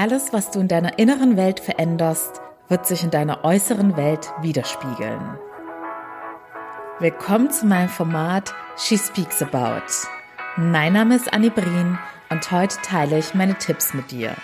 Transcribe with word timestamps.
Alles, 0.00 0.32
was 0.32 0.52
du 0.52 0.60
in 0.60 0.68
deiner 0.68 0.96
inneren 1.00 1.36
Welt 1.36 1.58
veränderst, 1.58 2.40
wird 2.68 2.86
sich 2.86 3.02
in 3.02 3.10
deiner 3.10 3.44
äußeren 3.44 3.96
Welt 3.96 4.32
widerspiegeln. 4.40 5.36
Willkommen 7.00 7.50
zu 7.50 7.66
meinem 7.66 7.88
Format 7.88 8.54
She 8.76 8.96
Speaks 8.96 9.42
About. 9.42 9.82
Mein 10.56 10.92
Name 10.92 11.16
ist 11.16 11.32
Annie 11.32 11.50
Brien 11.50 11.98
und 12.30 12.48
heute 12.52 12.76
teile 12.80 13.18
ich 13.18 13.34
meine 13.34 13.58
Tipps 13.58 13.92
mit 13.92 14.12
dir. 14.12 14.36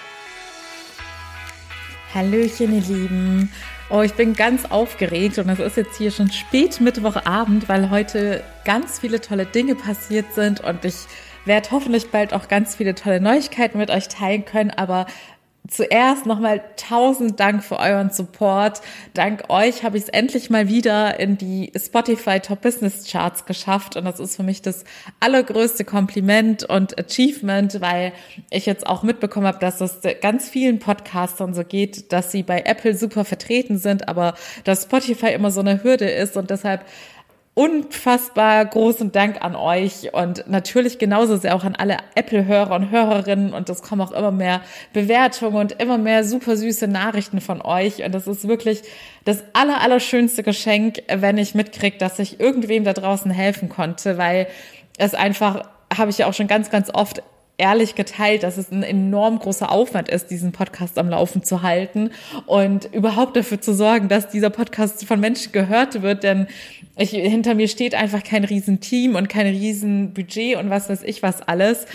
Hallöchen, 2.13 2.75
ihr 2.75 2.83
Lieben. 2.83 3.53
Oh, 3.91 4.03
ich 4.03 4.15
bin 4.15 4.35
ganz 4.35 4.65
aufgeregt 4.65 5.39
und 5.39 5.49
es 5.51 5.61
ist 5.61 5.77
jetzt 5.77 5.97
hier 5.97 6.11
schon 6.11 6.33
spät 6.33 6.81
Mittwochabend, 6.81 7.69
weil 7.69 7.91
heute 7.91 8.43
ganz 8.65 8.99
viele 8.99 9.21
tolle 9.21 9.47
Dinge 9.47 9.77
passiert 9.77 10.33
sind 10.35 10.65
und 10.65 10.85
ich 10.85 11.07
werde 11.45 11.71
hoffentlich 11.71 12.11
bald 12.11 12.33
auch 12.33 12.49
ganz 12.49 12.75
viele 12.75 12.95
tolle 12.95 13.21
Neuigkeiten 13.21 13.79
mit 13.79 13.91
euch 13.91 14.09
teilen 14.09 14.45
können. 14.45 14.71
Aber 14.71 15.07
Zuerst 15.67 16.27
nochmal 16.27 16.63
tausend 16.77 17.41
Dank 17.41 17.65
für 17.65 17.79
euren 17.79 18.11
Support. 18.11 18.83
Dank 19.15 19.45
euch 19.49 19.83
habe 19.83 19.97
ich 19.97 20.03
es 20.03 20.09
endlich 20.11 20.51
mal 20.51 20.69
wieder 20.69 21.19
in 21.19 21.39
die 21.39 21.73
Spotify 21.75 22.39
Top 22.39 22.61
Business 22.61 23.11
Charts 23.11 23.47
geschafft 23.47 23.97
und 23.97 24.05
das 24.05 24.21
ist 24.21 24.37
für 24.37 24.43
mich 24.43 24.61
das 24.61 24.85
allergrößte 25.21 25.87
Kompliment 25.87 26.65
und 26.65 26.99
Achievement, 26.99 27.81
weil 27.81 28.13
ich 28.51 28.67
jetzt 28.67 28.87
auch 28.87 29.03
mitbekommen 29.03 29.47
habe, 29.47 29.59
dass 29.59 29.81
es 29.81 30.01
ganz 30.21 30.51
vielen 30.51 30.81
Podcastern 30.81 31.55
so 31.55 31.65
geht, 31.65 32.13
dass 32.13 32.31
sie 32.31 32.43
bei 32.43 32.61
Apple 32.67 32.95
super 32.95 33.25
vertreten 33.25 33.79
sind, 33.79 34.07
aber 34.07 34.35
dass 34.65 34.83
Spotify 34.83 35.29
immer 35.29 35.51
so 35.51 35.61
eine 35.61 35.83
Hürde 35.83 36.11
ist 36.11 36.37
und 36.37 36.51
deshalb 36.51 36.85
unfassbar 37.55 38.65
großen 38.65 39.13
Dank 39.13 39.43
an 39.43 39.55
euch 39.55 40.13
und 40.13 40.49
natürlich 40.49 40.99
genauso 40.99 41.37
sehr 41.37 41.55
auch 41.55 41.63
an 41.63 41.77
alle 41.77 41.99
Apple-Hörer 42.17 42.75
und 42.75 42.91
Hörerinnen 42.91 43.55
und 43.55 43.71
es 43.71 43.81
kommen 43.81 44.01
auch 44.01 44.11
immer 44.11 44.33
mehr 44.33 44.61
Bewertungen 44.93 45.57
und 45.57 45.81
immer 45.81 45.97
mehr 45.97 46.25
super 46.25 46.57
süße 46.57 46.89
Nachrichten 46.89 47.41
von 47.41 47.63
euch 47.63 48.03
und 48.03 48.13
das 48.13 48.27
ist 48.27 48.49
wirklich 48.49 48.83
das 49.25 49.45
aller, 49.53 49.81
allerschönste 49.81 50.43
Geschenk, 50.43 51.03
wenn 51.09 51.39
ich 51.39 51.55
mitkriege, 51.55 51.97
dass 51.97 52.19
ich 52.19 52.41
irgendwem 52.41 52.83
da 52.83 52.93
draußen 52.93 53.31
helfen 53.31 53.69
konnte, 53.69 54.19
weil 54.19 54.49
es 54.99 55.15
einfach, 55.15 55.69
habe 55.97 56.11
ich 56.11 56.19
ja 56.19 56.27
auch 56.27 56.35
schon 56.35 56.49
ganz, 56.49 56.71
ganz 56.71 56.91
oft 56.93 57.23
ehrlich 57.57 57.95
geteilt, 57.95 58.43
dass 58.43 58.57
es 58.57 58.73
ein 58.73 58.83
enorm 58.83 59.39
großer 59.39 59.71
Aufwand 59.71 60.09
ist, 60.09 60.31
diesen 60.31 60.51
Podcast 60.51 60.99
am 60.99 61.09
Laufen 61.09 61.45
zu 61.45 61.63
halten 61.63 62.11
und 62.47 62.93
überhaupt 62.93 63.37
dafür 63.37 63.61
zu 63.61 63.75
sorgen, 63.75 64.09
dass 64.09 64.29
dieser 64.29 64.51
Podcast 64.51 65.05
von 65.05 65.21
Menschen 65.21 65.53
gehört 65.53 66.03
wird, 66.03 66.25
denn 66.25 66.49
ich, 66.97 67.11
hinter 67.11 67.55
mir 67.55 67.69
steht 67.69 67.95
einfach 67.95 68.23
kein 68.23 68.45
Riesenteam 68.45 69.17
und 69.17 69.29
kein 69.29 69.47
Riesenbudget 69.47 70.57
und 70.57 70.71
was 70.71 70.89
weiß 70.89 71.03
ich 71.03 71.23
was 71.23 71.43
alles, 71.43 71.87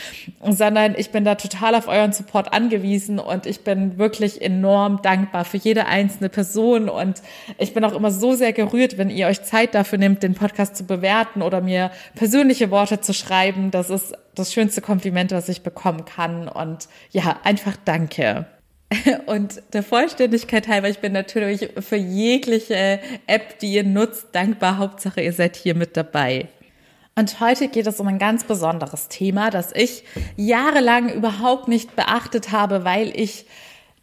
sondern 0.46 0.96
ich 0.98 1.12
bin 1.12 1.24
da 1.26 1.36
total 1.36 1.76
auf 1.76 1.88
euren 1.88 2.12
Support 2.12 2.54
angewiesen 2.54 3.20
und 3.20 3.46
ich 3.46 3.62
bin 3.62 3.98
wirklich 3.98 4.42
enorm 4.42 5.02
dankbar 5.02 5.46
für 5.46 5.58
jede 5.58 5.86
einzelne 5.88 6.30
Person 6.30 6.90
und 6.90 7.22
ich 7.58 7.74
bin 7.74 7.84
auch 7.84 7.94
immer 7.94 8.12
so 8.12 8.34
sehr 8.34 8.54
gerührt, 8.54 8.98
wenn 8.98 9.10
ihr 9.10 9.28
euch 9.28 9.44
Zeit 9.44 9.74
dafür 9.74 9.98
nehmt, 9.98 10.24
den 10.24 10.36
Podcast 10.36 10.76
zu 10.76 10.86
bewerten 10.86 11.42
oder 11.42 11.62
mir 11.62 11.92
persönliche 12.16 12.72
Worte 12.72 13.00
zu 13.00 13.14
schreiben. 13.14 13.72
Das 13.72 13.90
ist 13.90 14.16
das 14.40 14.54
schönste 14.54 14.82
Kompliment, 14.82 15.32
was 15.32 15.50
ich 15.50 15.62
bekommen 15.62 16.06
kann 16.06 16.48
und 16.48 16.88
ja, 17.12 17.40
einfach 17.44 17.76
danke. 17.86 18.46
Und 19.28 19.62
der 19.74 19.84
Vollständigkeit 19.84 20.68
halber, 20.68 20.90
ich 20.90 20.98
bin 20.98 21.14
natürlich 21.14 21.70
für 21.80 21.96
jegliche 21.96 23.00
App, 23.28 23.60
die 23.60 23.74
ihr 23.74 23.84
nutzt, 23.84 24.30
dankbar. 24.32 24.80
Hauptsache, 24.80 25.22
ihr 25.22 25.32
seid 25.32 25.56
hier 25.56 25.76
mit 25.76 25.96
dabei. 25.96 26.48
Und 27.16 27.40
heute 27.40 27.68
geht 27.68 27.86
es 27.86 28.00
um 28.00 28.08
ein 28.08 28.18
ganz 28.18 28.46
besonderes 28.46 29.10
Thema, 29.10 29.52
das 29.52 29.74
ich 29.76 30.06
jahrelang 30.38 31.14
überhaupt 31.14 31.68
nicht 31.68 31.96
beachtet 31.96 32.52
habe, 32.52 32.84
weil 32.84 33.12
ich 33.14 33.46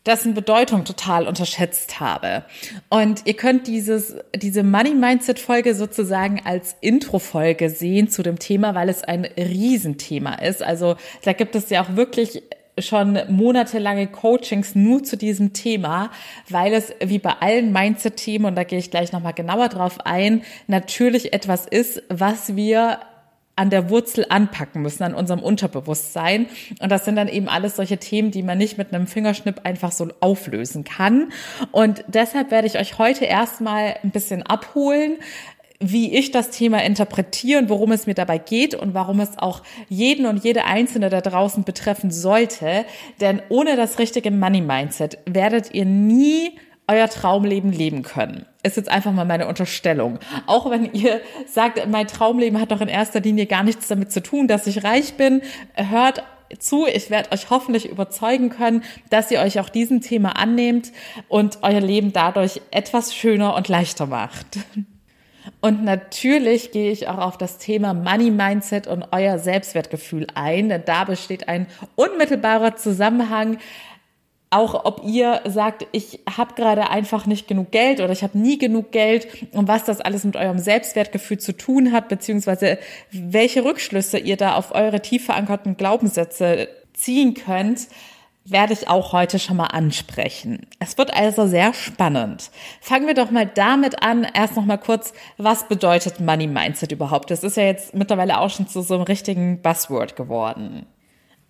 dessen 0.07 0.35
Bedeutung 0.35 0.85
total 0.85 1.27
unterschätzt 1.27 2.01
habe. 2.01 2.45
Und 2.89 3.23
ihr 3.27 3.35
könnt 3.35 3.67
dieses, 3.67 4.17
diese 4.35 4.63
Money 4.63 4.95
Mindset 4.95 5.39
Folge 5.39 5.75
sozusagen 5.75 6.41
als 6.45 6.77
Intro-Folge 6.81 7.71
sehen 7.71 8.09
zu 8.09 8.23
dem 8.23 8.39
Thema, 8.39 8.75
weil 8.75 8.89
es 8.89 9.03
ein 9.03 9.25
Riesenthema 9.25 10.35
ist. 10.35 10.63
Also 10.63 10.97
da 11.25 11.33
gibt 11.33 11.55
es 11.55 11.71
ja 11.71 11.83
auch 11.83 11.97
wirklich 11.97 12.43
schon 12.79 13.19
monatelange 13.29 14.07
Coachings 14.07 14.75
nur 14.75 15.03
zu 15.03 15.17
diesem 15.17 15.53
Thema, 15.55 16.11
weil 16.49 16.75
es 16.75 16.93
wie 17.01 17.19
bei 17.19 17.33
allen 17.41 17.73
Mindset-Themen, 17.73 18.47
und 18.47 18.55
da 18.55 18.65
gehe 18.65 18.79
ich 18.79 18.91
gleich 18.91 19.13
nochmal 19.13 19.33
genauer 19.33 19.69
drauf 19.69 19.99
ein, 20.05 20.43
natürlich 20.67 21.33
etwas 21.33 21.67
ist, 21.67 22.03
was 22.09 22.55
wir 22.55 22.99
an 23.57 23.71
der 23.71 23.91
Wurzel 23.91 24.27
anpacken 24.29 24.83
müssen, 24.83 25.03
an 25.03 25.15
unserem 25.15 25.41
Unterbewusstsein. 25.41 26.47
Und 26.81 26.93
das 26.93 27.07
sind 27.07 27.17
dann 27.17 27.29
eben 27.29 27.49
alles 27.49 27.77
solche 27.77 27.97
Themen, 27.97 28.31
die 28.31 28.43
man 28.43 28.59
nicht 28.59 28.79
mit 28.79 28.93
einem 28.93 29.07
Fingerschnipp 29.07 29.63
einfach 29.65 29.93
so 29.93 30.09
auflösen 30.21 30.85
kann. 30.85 31.33
Und 31.73 32.05
deshalb 32.07 32.51
werde 32.51 32.67
ich 32.67 32.79
euch 32.79 32.99
heute 32.99 33.25
erstmal 33.25 33.97
ein 34.03 34.11
bisschen 34.11 34.43
abholen, 34.43 35.17
wie 35.81 36.17
ich 36.17 36.31
das 36.31 36.51
Thema 36.51 36.83
interpretiere 36.83 37.61
und 37.61 37.69
worum 37.69 37.93
es 37.93 38.07
mir 38.07 38.15
dabei 38.15 38.39
geht 38.39 38.75
und 38.75 38.95
warum 38.95 39.21
es 39.21 39.39
auch 39.39 39.63
jeden 39.89 40.27
und 40.27 40.43
jede 40.43 40.65
Einzelne 40.65 41.11
da 41.11 41.21
draußen 41.21 41.65
betreffen 41.65 42.11
sollte. 42.11 42.85
Denn 43.21 43.43
ohne 43.49 43.77
das 43.77 43.99
richtige 43.99 44.31
Money 44.31 44.61
Mindset 44.61 45.19
werdet 45.27 45.75
ihr 45.75 45.85
nie 45.85 46.59
euer 46.89 47.09
Traumleben 47.09 47.73
leben 47.73 48.03
können. 48.03 48.47
Ist 48.63 48.77
jetzt 48.77 48.89
einfach 48.89 49.13
mal 49.13 49.25
meine 49.25 49.47
Unterstellung. 49.49 50.19
Auch 50.47 50.71
wenn 50.71 50.93
ihr 50.93 51.21
sagt, 51.47 51.85
mein 51.89 52.07
Traumleben 52.07 52.61
hat 52.61 52.71
doch 52.71 52.81
in 52.81 52.89
erster 52.89 53.21
Linie 53.21 53.47
gar 53.47 53.65
nichts 53.65 53.89
damit 53.89 54.13
zu 54.13 54.23
tun, 54.23 54.49
dass 54.49 54.67
ich 54.67 54.85
reich 54.85 55.15
bin, 55.15 55.43
hört 55.75 56.23
zu. 56.59 56.87
Ich 56.87 57.11
werde 57.11 57.33
euch 57.33 57.51
hoffentlich 57.51 57.89
überzeugen 57.89 58.51
können, 58.51 58.85
dass 59.11 59.31
ihr 59.31 59.41
euch 59.41 59.59
auch 59.59 59.69
diesem 59.69 60.01
Thema 60.01 60.37
annehmt 60.37 60.93
und 61.29 61.59
euer 61.63 61.81
Leben 61.81 62.13
dadurch 62.13 62.61
etwas 62.71 63.15
schöner 63.15 63.55
und 63.55 63.69
leichter 63.69 64.07
macht. 64.07 64.59
Und 65.61 65.85
natürlich 65.85 66.73
gehe 66.73 66.91
ich 66.91 67.09
auch 67.09 67.19
auf 67.19 67.39
das 67.39 67.59
Thema 67.59 67.95
Money 67.95 68.31
Mindset 68.31 68.87
und 68.87 69.07
euer 69.13 69.39
Selbstwertgefühl 69.39 70.27
ein, 70.35 70.69
denn 70.69 70.83
da 70.85 71.05
besteht 71.05 71.49
ein 71.49 71.67
unmittelbarer 71.95 72.77
Zusammenhang. 72.77 73.59
Auch 74.51 74.85
ob 74.85 75.03
ihr 75.05 75.41
sagt, 75.45 75.87
ich 75.91 76.21
habe 76.37 76.55
gerade 76.55 76.89
einfach 76.91 77.27
nicht 77.27 77.49
genug 77.49 77.73
Geld 77.73 78.01
oder 78.01 78.13
ich 78.13 78.23
habe 78.23 78.39
nie 78.39 78.59
genug 78.59 78.93
Geld 78.93 79.27
und 79.53 79.67
was 79.67 79.85
das 79.85 80.01
alles 80.01 80.23
mit 80.23 80.37
eurem 80.37 80.59
Selbstwertgefühl 80.59 81.39
zu 81.39 81.57
tun 81.57 81.91
hat, 81.91 82.09
beziehungsweise 82.09 82.79
welche 83.11 83.65
Rückschlüsse 83.65 84.19
ihr 84.19 84.37
da 84.37 84.55
auf 84.55 84.73
eure 84.73 85.03
tief 85.03 85.25
verankerten 85.27 85.77
Glaubenssätze 85.77 86.69
ziehen 86.93 87.35
könnt, 87.35 87.89
werde 88.45 88.73
ich 88.73 88.89
auch 88.89 89.13
heute 89.13 89.39
schon 89.39 89.57
mal 89.57 89.67
ansprechen. 89.67 90.67
Es 90.79 90.97
wird 90.97 91.13
also 91.13 91.47
sehr 91.47 91.75
spannend. 91.75 92.51
Fangen 92.81 93.07
wir 93.07 93.15
doch 93.15 93.31
mal 93.31 93.47
damit 93.47 94.03
an, 94.03 94.27
erst 94.35 94.57
noch 94.57 94.65
mal 94.65 94.77
kurz, 94.77 95.13
was 95.37 95.69
bedeutet 95.69 96.21
Money 96.21 96.47
Mindset 96.47 96.93
überhaupt? 96.93 97.31
Das 97.31 97.43
ist 97.43 97.57
ja 97.57 97.65
jetzt 97.65 97.95
mittlerweile 97.95 98.39
auch 98.39 98.51
schon 98.51 98.69
zu 98.69 98.83
so 98.83 98.95
einem 98.95 99.03
richtigen 99.03 99.61
Buzzword 99.61 100.17
geworden. 100.17 100.87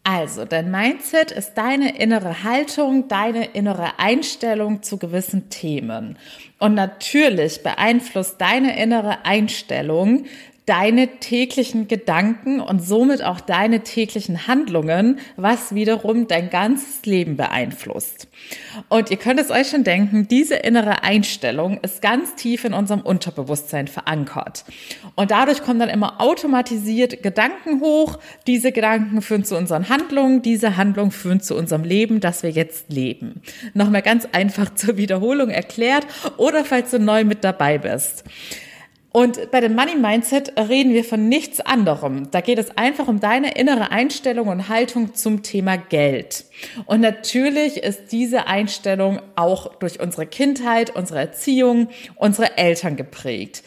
Also, 0.08 0.44
dein 0.44 0.70
Mindset 0.70 1.32
ist 1.32 1.54
deine 1.54 1.98
innere 1.98 2.44
Haltung, 2.44 3.08
deine 3.08 3.46
innere 3.46 3.98
Einstellung 3.98 4.84
zu 4.84 4.98
gewissen 4.98 5.50
Themen. 5.50 6.16
Und 6.60 6.74
natürlich 6.74 7.64
beeinflusst 7.64 8.40
deine 8.40 8.80
innere 8.80 9.24
Einstellung 9.24 10.26
deine 10.66 11.06
täglichen 11.20 11.86
Gedanken 11.86 12.60
und 12.60 12.82
somit 12.82 13.22
auch 13.22 13.40
deine 13.40 13.80
täglichen 13.80 14.48
Handlungen, 14.48 15.20
was 15.36 15.76
wiederum 15.76 16.26
dein 16.26 16.50
ganzes 16.50 17.06
Leben 17.06 17.36
beeinflusst. 17.36 18.26
Und 18.88 19.12
ihr 19.12 19.16
könnt 19.16 19.38
es 19.38 19.50
euch 19.50 19.68
schon 19.68 19.84
denken, 19.84 20.26
diese 20.26 20.56
innere 20.56 21.04
Einstellung 21.04 21.78
ist 21.82 22.02
ganz 22.02 22.34
tief 22.34 22.64
in 22.64 22.74
unserem 22.74 23.00
Unterbewusstsein 23.00 23.86
verankert. 23.86 24.64
Und 25.14 25.30
dadurch 25.30 25.62
kommen 25.62 25.78
dann 25.78 25.88
immer 25.88 26.20
automatisiert 26.20 27.22
Gedanken 27.22 27.80
hoch. 27.80 28.18
Diese 28.48 28.72
Gedanken 28.72 29.22
führen 29.22 29.44
zu 29.44 29.56
unseren 29.56 29.88
Handlungen, 29.88 30.42
diese 30.42 30.76
Handlungen 30.76 31.12
führen 31.12 31.40
zu 31.40 31.54
unserem 31.54 31.84
Leben, 31.84 32.18
das 32.18 32.42
wir 32.42 32.50
jetzt 32.50 32.90
leben. 32.90 33.40
Nochmal 33.74 34.02
ganz 34.02 34.26
einfach 34.32 34.74
zur 34.74 34.96
Wiederholung 34.96 35.48
erklärt 35.48 36.06
oder 36.38 36.64
falls 36.64 36.90
du 36.90 36.98
neu 36.98 37.22
mit 37.24 37.44
dabei 37.44 37.78
bist. 37.78 38.24
Und 39.16 39.50
bei 39.50 39.62
dem 39.62 39.74
Money 39.74 39.94
Mindset 39.94 40.52
reden 40.58 40.92
wir 40.92 41.02
von 41.02 41.26
nichts 41.26 41.62
anderem. 41.62 42.30
Da 42.32 42.42
geht 42.42 42.58
es 42.58 42.76
einfach 42.76 43.08
um 43.08 43.18
deine 43.18 43.56
innere 43.56 43.90
Einstellung 43.90 44.48
und 44.48 44.68
Haltung 44.68 45.14
zum 45.14 45.42
Thema 45.42 45.78
Geld. 45.78 46.44
Und 46.84 47.00
natürlich 47.00 47.78
ist 47.78 48.12
diese 48.12 48.46
Einstellung 48.46 49.22
auch 49.34 49.74
durch 49.76 50.00
unsere 50.00 50.26
Kindheit, 50.26 50.94
unsere 50.94 51.20
Erziehung, 51.20 51.88
unsere 52.16 52.58
Eltern 52.58 52.96
geprägt. 52.96 53.62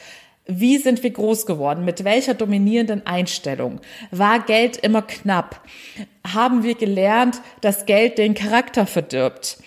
Wie 0.45 0.77
sind 0.77 1.01
wir 1.01 1.09
groß 1.09 1.47
geworden? 1.47 1.83
Mit 1.83 2.03
welcher 2.03 2.35
dominierenden 2.35 3.07
Einstellung? 3.07 3.81
War 4.11 4.41
Geld 4.41 4.77
immer 4.77 5.01
knapp? 5.01 5.61
Haben 6.31 6.61
wir 6.61 6.75
gelernt, 6.75 7.41
dass 7.61 7.87
Geld 7.87 8.19
den 8.19 8.35
Charakter 8.35 8.85
verdirbt? 8.85 9.57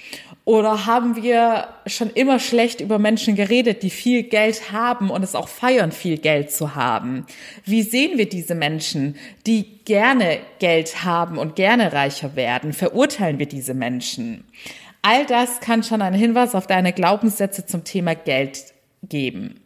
Oder 0.45 0.87
haben 0.87 1.15
wir 1.15 1.69
schon 1.87 2.11
immer 2.11 2.41
schlecht 2.41 2.81
über 2.81 2.99
Menschen 2.99 3.37
geredet, 3.37 3.85
die 3.85 3.91
viel 3.91 4.25
Geld 4.25 4.73
haben 4.73 5.09
und 5.09 5.23
es 5.23 5.37
auch 5.37 5.47
feiern, 5.47 5.93
viel 5.93 6.19
Geld 6.19 6.51
zu 6.51 6.75
haben? 6.75 7.27
Wie 7.65 7.83
sehen 7.83 8.19
wir 8.19 8.29
diese 8.29 8.57
Menschen, 8.57 9.17
die 9.47 9.79
gerne 9.85 10.41
Geld 10.59 11.05
haben 11.05 11.39
und 11.39 11.55
gerne 11.55 11.93
reicher 11.93 12.35
werden? 12.35 12.73
Verurteilen 12.73 13.39
wir 13.39 13.47
diese 13.47 13.75
Menschen? 13.75 14.45
All 15.03 15.27
das 15.27 15.61
kann 15.61 15.85
schon 15.85 16.03
ein 16.03 16.15
Hinweis 16.15 16.57
auf 16.57 16.67
deine 16.67 16.93
Glaubenssätze 16.93 17.65
zum 17.67 17.85
Thema 17.85 18.17
Geld 18.17 18.73
geben. 19.03 19.62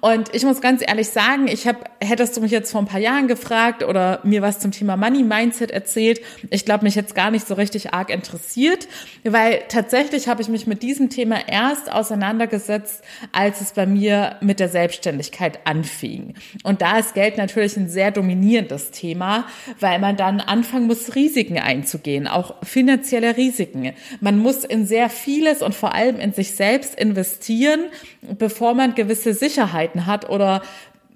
Und 0.00 0.34
ich 0.34 0.44
muss 0.44 0.60
ganz 0.60 0.82
ehrlich 0.86 1.08
sagen, 1.08 1.48
ich 1.48 1.66
habe, 1.66 1.78
hättest 2.00 2.36
du 2.36 2.40
mich 2.40 2.50
jetzt 2.50 2.70
vor 2.70 2.80
ein 2.80 2.86
paar 2.86 3.00
Jahren 3.00 3.28
gefragt 3.28 3.82
oder 3.82 4.20
mir 4.24 4.42
was 4.42 4.58
zum 4.58 4.72
Thema 4.72 4.96
Money 4.96 5.22
Mindset 5.22 5.70
erzählt, 5.70 6.20
ich 6.50 6.64
glaube, 6.64 6.84
mich 6.84 6.94
jetzt 6.94 7.14
gar 7.14 7.30
nicht 7.30 7.46
so 7.46 7.54
richtig 7.54 7.92
arg 7.92 8.10
interessiert, 8.10 8.88
weil 9.24 9.62
tatsächlich 9.68 10.28
habe 10.28 10.42
ich 10.42 10.48
mich 10.48 10.66
mit 10.66 10.82
diesem 10.82 11.10
Thema 11.10 11.48
erst 11.48 11.90
auseinandergesetzt, 11.90 13.02
als 13.32 13.60
es 13.60 13.72
bei 13.72 13.86
mir 13.86 14.36
mit 14.40 14.60
der 14.60 14.68
Selbstständigkeit 14.68 15.60
anfing. 15.64 16.34
Und 16.62 16.82
da 16.82 16.98
ist 16.98 17.14
Geld 17.14 17.36
natürlich 17.36 17.76
ein 17.76 17.88
sehr 17.88 18.10
dominierendes 18.10 18.90
Thema, 18.90 19.46
weil 19.78 19.98
man 19.98 20.16
dann 20.16 20.40
anfangen 20.40 20.86
muss, 20.86 21.14
Risiken 21.14 21.58
einzugehen, 21.58 22.26
auch 22.26 22.54
finanzielle 22.62 23.36
Risiken. 23.36 23.92
Man 24.20 24.38
muss 24.38 24.64
in 24.64 24.86
sehr 24.86 25.08
vieles 25.08 25.62
und 25.62 25.74
vor 25.74 25.94
allem 25.94 26.18
in 26.18 26.32
sich 26.32 26.52
selbst 26.52 26.98
investieren, 26.98 27.80
bevor 28.22 28.74
man 28.74 28.94
gewisse 28.94 29.34
Sicherheiten 29.34 29.49
hat 29.58 30.28
oder 30.28 30.62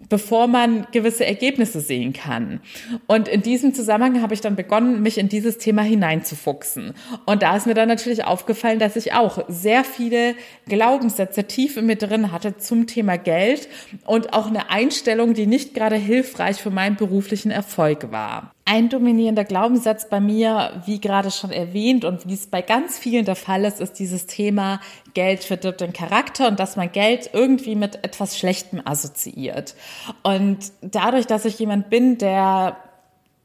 bevor 0.08 0.46
man 0.46 0.86
gewisse 0.92 1.24
Ergebnisse 1.24 1.80
sehen 1.80 2.12
kann. 2.12 2.60
Und 3.06 3.28
in 3.28 3.42
diesem 3.42 3.74
Zusammenhang 3.74 4.22
habe 4.22 4.34
ich 4.34 4.40
dann 4.40 4.56
begonnen, 4.56 5.02
mich 5.02 5.18
in 5.18 5.28
dieses 5.28 5.58
Thema 5.58 5.82
hineinzufuchsen. 5.82 6.94
Und 7.26 7.42
da 7.42 7.56
ist 7.56 7.66
mir 7.66 7.74
dann 7.74 7.88
natürlich 7.88 8.24
aufgefallen, 8.24 8.78
dass 8.78 8.96
ich 8.96 9.12
auch 9.12 9.44
sehr 9.48 9.84
viele 9.84 10.34
Glaubenssätze 10.66 11.44
tief 11.44 11.76
in 11.76 11.86
mir 11.86 11.96
drin 11.96 12.32
hatte 12.32 12.56
zum 12.58 12.86
Thema 12.86 13.16
Geld 13.16 13.68
und 14.04 14.32
auch 14.32 14.46
eine 14.46 14.70
Einstellung, 14.70 15.34
die 15.34 15.46
nicht 15.46 15.74
gerade 15.74 15.96
hilfreich 15.96 16.56
für 16.56 16.70
meinen 16.70 16.96
beruflichen 16.96 17.50
Erfolg 17.50 18.10
war. 18.10 18.53
Ein 18.66 18.88
dominierender 18.88 19.44
Glaubenssatz 19.44 20.08
bei 20.08 20.20
mir, 20.20 20.82
wie 20.86 20.98
gerade 20.98 21.30
schon 21.30 21.50
erwähnt 21.50 22.06
und 22.06 22.26
wie 22.26 22.32
es 22.32 22.46
bei 22.46 22.62
ganz 22.62 22.98
vielen 22.98 23.26
der 23.26 23.36
Fall 23.36 23.64
ist, 23.64 23.78
ist 23.78 23.98
dieses 23.98 24.26
Thema 24.26 24.80
Geld 25.12 25.44
verdirbt 25.44 25.82
den 25.82 25.92
Charakter 25.92 26.48
und 26.48 26.58
dass 26.58 26.76
man 26.76 26.90
Geld 26.90 27.30
irgendwie 27.34 27.74
mit 27.74 27.96
etwas 28.02 28.38
Schlechtem 28.38 28.80
assoziiert. 28.82 29.74
Und 30.22 30.72
dadurch, 30.80 31.26
dass 31.26 31.44
ich 31.44 31.58
jemand 31.58 31.90
bin, 31.90 32.16
der 32.16 32.78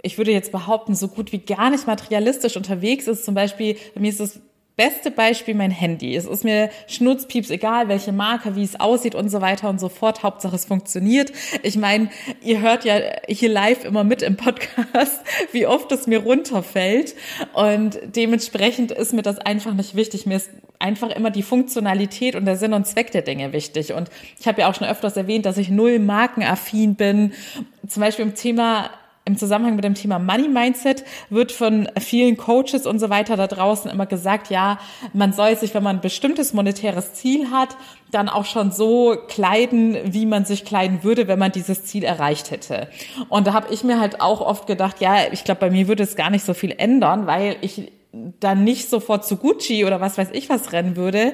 ich 0.02 0.18
würde 0.18 0.32
jetzt 0.32 0.52
behaupten, 0.52 0.96
so 0.96 1.10
gut 1.10 1.32
wie 1.32 1.40
gar 1.40 1.70
nicht 1.70 1.86
materialistisch 1.86 2.56
unterwegs 2.56 3.08
ist. 3.08 3.26
Zum 3.26 3.36
Beispiel, 3.36 3.76
bei 3.94 4.02
mir 4.02 4.10
ist 4.10 4.22
es 4.22 4.40
beste 4.80 5.12
Beispiel 5.12 5.56
mein 5.56 5.72
Handy. 5.72 6.16
Es 6.16 6.24
ist 6.24 6.46
mir 6.46 6.70
schnurzpieps 6.88 7.50
egal, 7.50 7.90
welche 7.90 8.14
Marke, 8.14 8.56
wie 8.56 8.64
es 8.64 8.80
aussieht 8.80 9.14
und 9.14 9.28
so 9.28 9.42
weiter 9.42 9.70
und 9.70 9.78
so 9.78 9.90
fort. 9.90 10.24
Hauptsache 10.24 10.56
es 10.56 10.64
funktioniert. 10.64 11.34
Ich 11.64 11.76
meine, 11.76 12.08
ihr 12.42 12.62
hört 12.62 12.86
ja 12.86 12.98
hier 13.28 13.50
live 13.50 13.84
immer 13.84 14.06
mit 14.06 14.22
im 14.22 14.38
Podcast, 14.38 15.20
wie 15.52 15.68
oft 15.68 15.92
es 15.92 16.08
mir 16.08 16.20
runterfällt. 16.20 17.14
Und 17.52 18.00
dementsprechend 18.16 18.92
ist 18.92 19.12
mir 19.12 19.22
das 19.22 19.38
einfach 19.38 19.74
nicht 19.74 19.96
wichtig. 19.96 20.26
Mir 20.26 20.38
ist 20.38 20.50
einfach 20.80 21.10
immer 21.10 21.30
die 21.30 21.44
Funktionalität 21.44 22.36
und 22.36 22.46
der 22.46 22.56
Sinn 22.56 22.72
und 22.72 22.88
Zweck 22.88 23.12
der 23.12 23.24
Dinge 23.24 23.52
wichtig. 23.52 23.92
Und 23.92 24.10
ich 24.40 24.48
habe 24.48 24.62
ja 24.62 24.70
auch 24.70 24.76
schon 24.76 24.88
öfters 24.88 25.18
erwähnt, 25.18 25.46
dass 25.46 25.58
ich 25.58 25.70
null 25.70 26.00
markenaffin 26.00 26.96
bin. 26.96 27.34
Zum 27.86 28.00
Beispiel 28.00 28.24
im 28.24 28.34
Thema 28.34 28.92
im 29.30 29.38
Zusammenhang 29.38 29.76
mit 29.76 29.86
dem 29.86 29.94
Thema 29.94 30.18
Money 30.18 30.50
Mindset 30.50 31.06
wird 31.30 31.52
von 31.52 31.88
vielen 32.00 32.36
Coaches 32.36 32.88
und 32.88 33.00
so 33.00 33.10
weiter 33.10 33.38
da 33.38 33.46
draußen 33.46 33.90
immer 33.90 34.08
gesagt, 34.08 34.50
ja, 34.50 34.80
man 35.14 35.34
soll 35.34 35.56
sich, 35.56 35.74
wenn 35.76 35.84
man 35.84 35.98
ein 35.98 36.02
bestimmtes 36.02 36.52
monetäres 36.54 37.14
Ziel 37.14 37.52
hat, 37.52 37.78
dann 38.12 38.28
auch 38.28 38.46
schon 38.46 38.72
so 38.72 39.16
kleiden, 39.28 39.96
wie 40.04 40.26
man 40.26 40.46
sich 40.46 40.66
kleiden 40.66 41.04
würde, 41.04 41.28
wenn 41.28 41.38
man 41.38 41.52
dieses 41.52 41.86
Ziel 41.86 42.04
erreicht 42.04 42.50
hätte. 42.50 42.90
Und 43.30 43.46
da 43.46 43.54
habe 43.54 43.72
ich 43.72 43.84
mir 43.84 44.00
halt 44.00 44.20
auch 44.20 44.42
oft 44.42 44.66
gedacht, 44.66 45.00
ja, 45.00 45.32
ich 45.32 45.44
glaube, 45.44 45.62
bei 45.62 45.70
mir 45.70 45.88
würde 45.88 46.02
es 46.02 46.16
gar 46.16 46.32
nicht 46.32 46.44
so 46.44 46.56
viel 46.56 46.74
ändern, 46.76 47.28
weil 47.28 47.58
ich 47.62 47.92
dann 48.40 48.64
nicht 48.64 48.90
sofort 48.90 49.26
zu 49.26 49.38
Gucci 49.38 49.86
oder 49.86 50.02
was 50.02 50.18
weiß 50.18 50.30
ich 50.34 50.50
was 50.50 50.72
rennen 50.72 50.96
würde, 50.96 51.34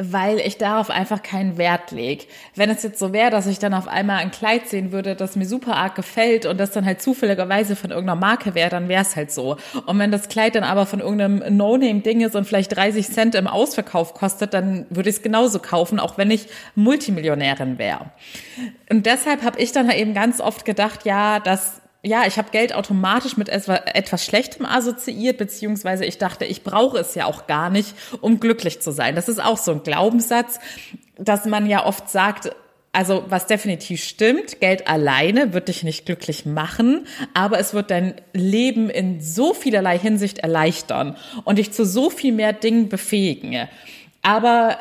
weil 0.00 0.38
ich 0.38 0.58
darauf 0.58 0.90
einfach 0.90 1.24
keinen 1.24 1.58
Wert 1.58 1.90
lege. 1.90 2.26
Wenn 2.54 2.70
es 2.70 2.84
jetzt 2.84 3.00
so 3.00 3.12
wäre, 3.12 3.32
dass 3.32 3.48
ich 3.48 3.58
dann 3.58 3.74
auf 3.74 3.88
einmal 3.88 4.18
ein 4.18 4.30
Kleid 4.30 4.68
sehen 4.68 4.92
würde, 4.92 5.16
das 5.16 5.34
mir 5.34 5.44
super 5.44 5.74
arg 5.74 5.96
gefällt 5.96 6.46
und 6.46 6.58
das 6.58 6.70
dann 6.70 6.86
halt 6.86 7.02
zufälligerweise 7.02 7.74
von 7.74 7.90
irgendeiner 7.90 8.18
Marke 8.18 8.54
wäre, 8.54 8.70
dann 8.70 8.88
wäre 8.88 9.02
es 9.02 9.16
halt 9.16 9.32
so. 9.32 9.56
Und 9.86 9.98
wenn 9.98 10.12
das 10.12 10.28
Kleid 10.28 10.54
dann 10.54 10.62
aber 10.62 10.86
von 10.86 11.00
irgendeinem 11.00 11.56
No-Name-Ding 11.56 12.20
ist 12.20 12.36
und 12.36 12.44
vielleicht 12.44 12.76
30 12.76 13.08
Cent 13.10 13.34
im 13.34 13.48
Ausverkauf 13.48 14.14
kostet, 14.14 14.54
dann 14.54 14.86
würde 14.88 15.10
ich 15.10 15.16
es 15.16 15.22
genauso 15.22 15.58
kaufen, 15.58 15.98
auch 15.98 16.16
wenn 16.16 16.30
ich 16.30 16.46
Multimillionärin 16.76 17.78
wäre. 17.78 18.12
Und 18.88 19.04
deshalb 19.04 19.42
habe 19.42 19.58
ich 19.58 19.72
dann 19.72 19.88
halt 19.88 19.98
eben 19.98 20.14
ganz 20.14 20.40
oft 20.40 20.64
gedacht, 20.64 21.06
ja, 21.06 21.40
dass 21.40 21.80
ja, 22.02 22.26
ich 22.26 22.38
habe 22.38 22.50
Geld 22.50 22.74
automatisch 22.74 23.36
mit 23.36 23.48
etwas 23.48 24.24
Schlechtem 24.24 24.64
assoziiert, 24.64 25.36
beziehungsweise 25.36 26.04
ich 26.04 26.18
dachte, 26.18 26.44
ich 26.44 26.62
brauche 26.62 26.98
es 26.98 27.14
ja 27.14 27.26
auch 27.26 27.46
gar 27.46 27.70
nicht, 27.70 27.94
um 28.20 28.38
glücklich 28.38 28.80
zu 28.80 28.92
sein. 28.92 29.16
Das 29.16 29.28
ist 29.28 29.42
auch 29.42 29.58
so 29.58 29.72
ein 29.72 29.82
Glaubenssatz, 29.82 30.60
dass 31.16 31.44
man 31.44 31.66
ja 31.66 31.84
oft 31.84 32.08
sagt, 32.08 32.54
also 32.92 33.24
was 33.28 33.46
definitiv 33.46 34.02
stimmt, 34.02 34.60
Geld 34.60 34.88
alleine 34.88 35.52
wird 35.52 35.68
dich 35.68 35.82
nicht 35.82 36.06
glücklich 36.06 36.46
machen, 36.46 37.06
aber 37.34 37.58
es 37.58 37.74
wird 37.74 37.90
dein 37.90 38.14
Leben 38.32 38.90
in 38.90 39.20
so 39.20 39.52
vielerlei 39.52 39.98
Hinsicht 39.98 40.38
erleichtern 40.38 41.16
und 41.44 41.58
dich 41.58 41.72
zu 41.72 41.84
so 41.84 42.10
viel 42.10 42.32
mehr 42.32 42.52
Dingen 42.52 42.88
befähigen. 42.88 43.68
Aber 44.22 44.78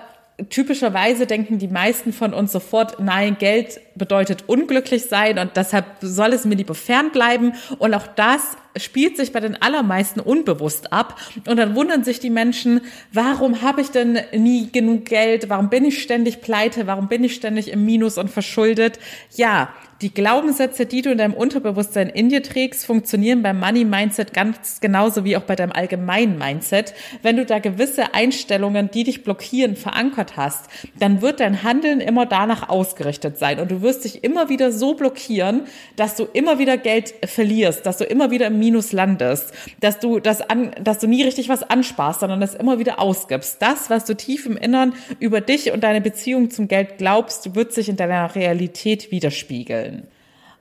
typischerweise 0.50 1.25
denken 1.25 1.57
die 1.57 1.68
meisten 1.68 2.13
von 2.13 2.34
uns 2.34 2.51
sofort, 2.51 3.00
nein, 3.00 3.38
Geld 3.39 3.81
bedeutet 3.95 4.44
unglücklich 4.48 5.06
sein 5.06 5.39
und 5.39 5.57
deshalb 5.57 5.86
soll 6.01 6.31
es 6.34 6.45
mir 6.45 6.56
lieber 6.56 6.75
fernbleiben. 6.75 7.54
Und 7.80 7.95
auch 7.95 8.06
das 8.06 8.56
spielt 8.78 9.18
sich 9.18 9.31
bei 9.31 9.39
den 9.39 9.60
allermeisten 9.60 10.19
unbewusst 10.19 10.94
ab. 10.94 11.19
Und 11.48 11.57
dann 11.57 11.75
wundern 11.75 12.04
sich 12.04 12.19
die 12.19 12.30
Menschen, 12.30 12.81
warum 13.12 13.63
habe 13.63 13.81
ich 13.81 13.89
denn 13.89 14.19
nie 14.34 14.72
genug 14.72 15.06
Geld? 15.06 15.50
Warum 15.50 15.69
bin 15.69 15.86
ich 15.86 16.04
ständig 16.04 16.42
pleite? 16.42 16.86
Warum 16.86 17.07
bin 17.07 17.24
ich 17.24 17.34
ständig 17.34 17.72
im 17.72 17.86
Minus 17.86 18.19
und 18.19 18.30
verschuldet? 18.30 19.00
Ja, 19.36 19.69
die 20.01 20.13
Glaubenssätze, 20.13 20.85
die 20.85 21.01
du 21.01 21.09
in 21.09 21.17
deinem 21.17 21.33
Unterbewusstsein 21.33 22.09
in 22.09 22.29
dir 22.29 22.44
trägst, 22.44 22.85
funktionieren 22.85 23.41
beim 23.41 23.59
Money 23.59 23.83
Mindset 23.83 24.31
ganz 24.31 24.79
genauso 24.79 25.25
wie 25.25 25.35
auch 25.35 25.41
bei 25.41 25.55
deinem 25.55 25.71
allgemeinen 25.71 26.38
Mindset. 26.38 26.94
Wenn 27.23 27.38
du 27.38 27.45
da 27.45 27.57
gewisse 27.57 28.13
Einstellungen, 28.13 28.91
die 28.91 29.05
dich 29.05 29.23
blockieren, 29.23 29.75
verankert 29.75 30.38
hast, 30.38 30.65
dann 30.99 31.21
wird 31.23 31.39
dein 31.39 31.63
Handeln 31.63 31.99
immer 31.99 32.27
danach 32.27 32.69
ausgerichtet 32.69 33.39
sein 33.39 33.59
und 33.59 33.71
du 33.71 33.81
wirst 33.81 34.05
dich 34.05 34.23
immer 34.23 34.49
wieder 34.49 34.71
so 34.71 34.94
blockieren, 34.94 35.61
dass 35.95 36.15
du 36.15 36.25
immer 36.25 36.59
wieder 36.59 36.77
Geld 36.77 37.15
verlierst, 37.25 37.85
dass 37.85 37.97
du 37.97 38.03
immer 38.03 38.29
wieder 38.29 38.47
im 38.47 38.59
Minus 38.59 38.91
landest, 38.91 39.51
dass 39.79 40.00
du 40.00 40.19
das 40.19 40.47
an, 40.47 40.71
dass 40.79 41.00
du 41.00 41.07
nie 41.07 41.23
richtig 41.23 41.50
was 41.50 41.63
ansparst, 41.63 42.19
sondern 42.19 42.39
das 42.39 42.53
immer 42.53 42.77
wieder 42.77 43.00
ausgibst. 43.00 43.61
Das, 43.61 43.89
was 43.89 44.05
du 44.05 44.15
tief 44.15 44.45
im 44.45 44.57
Innern 44.57 44.93
über 45.19 45.41
dich 45.41 45.72
und 45.72 45.83
deine 45.83 46.01
Beziehung 46.01 46.51
zum 46.51 46.67
Geld 46.67 47.00
glaubst, 47.00 47.55
wird 47.55 47.74
sich 47.74 47.89
in 47.89 47.95
deiner 47.95 48.36
Realität 48.36 49.12
widerspiegeln. 49.12 49.87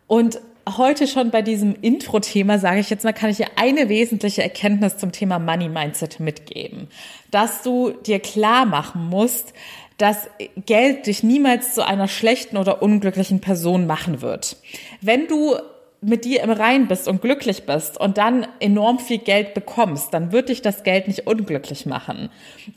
Und 0.06 0.40
heute 0.76 1.06
schon 1.06 1.30
bei 1.30 1.42
diesem 1.42 1.76
Intro-Thema, 1.80 2.58
sage 2.58 2.80
ich 2.80 2.90
jetzt 2.90 3.04
mal, 3.04 3.12
kann 3.12 3.30
ich 3.30 3.36
dir 3.36 3.48
eine 3.56 3.88
wesentliche 3.88 4.42
Erkenntnis 4.42 4.96
zum 4.98 5.12
Thema 5.12 5.38
Money 5.38 5.68
Mindset 5.68 6.20
mitgeben. 6.20 6.88
Dass 7.30 7.62
du 7.62 7.90
dir 7.90 8.18
klar 8.18 8.66
machen 8.66 9.08
musst, 9.08 9.52
dass 9.98 10.28
Geld 10.66 11.06
dich 11.06 11.22
niemals 11.22 11.74
zu 11.74 11.86
einer 11.86 12.08
schlechten 12.08 12.56
oder 12.56 12.82
unglücklichen 12.82 13.40
Person 13.40 13.86
machen 13.86 14.20
wird. 14.20 14.56
Wenn 15.00 15.26
du 15.26 15.56
mit 16.02 16.24
dir 16.24 16.42
im 16.42 16.50
Rein 16.50 16.88
bist 16.88 17.08
und 17.08 17.22
glücklich 17.22 17.64
bist 17.64 17.98
und 17.98 18.18
dann 18.18 18.46
enorm 18.60 18.98
viel 18.98 19.18
Geld 19.18 19.54
bekommst, 19.54 20.12
dann 20.12 20.30
wird 20.30 20.50
dich 20.50 20.60
das 20.62 20.82
Geld 20.82 21.08
nicht 21.08 21.26
unglücklich 21.26 21.86
machen. 21.86 22.28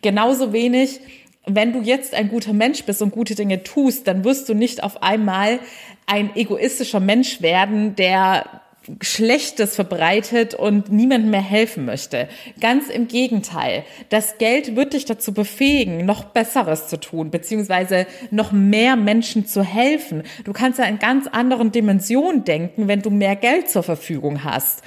Genauso 0.02 0.54
wenig, 0.54 1.02
wenn 1.46 1.74
du 1.74 1.82
jetzt 1.82 2.14
ein 2.14 2.30
guter 2.30 2.54
Mensch 2.54 2.84
bist 2.84 3.02
und 3.02 3.12
gute 3.12 3.36
Dinge 3.36 3.64
tust, 3.64 4.08
dann 4.08 4.24
wirst 4.24 4.50
du 4.50 4.54
nicht 4.54 4.84
auf 4.84 5.02
einmal 5.02 5.60
ein 6.06 6.36
egoistischer 6.36 7.00
Mensch 7.00 7.42
werden, 7.42 7.96
der 7.96 8.62
Schlechtes 9.02 9.76
verbreitet 9.76 10.56
und 10.56 10.92
niemandem 10.92 11.32
mehr 11.32 11.42
helfen 11.42 11.86
möchte. 11.86 12.28
Ganz 12.60 12.90
im 12.90 13.08
Gegenteil. 13.08 13.84
Das 14.10 14.38
Geld 14.38 14.76
wird 14.76 14.94
dich 14.94 15.06
dazu 15.06 15.34
befähigen, 15.34 16.06
noch 16.06 16.24
Besseres 16.24 16.88
zu 16.88 17.00
tun, 17.00 17.30
beziehungsweise 17.30 18.08
noch 18.32 18.52
mehr 18.52 18.96
Menschen 18.96 19.46
zu 19.46 19.64
helfen. 19.64 20.24
Du 20.44 20.54
kannst 20.54 20.80
ja 20.80 20.86
in 20.86 20.98
ganz 20.98 21.28
anderen 21.28 21.72
Dimensionen 21.72 22.46
denken, 22.46 22.88
wenn 22.88 23.02
du 23.02 23.10
mehr 23.10 23.36
Geld 23.36 23.70
zur 23.70 23.84
Verfügung 23.84 24.44
hast. 24.44 24.82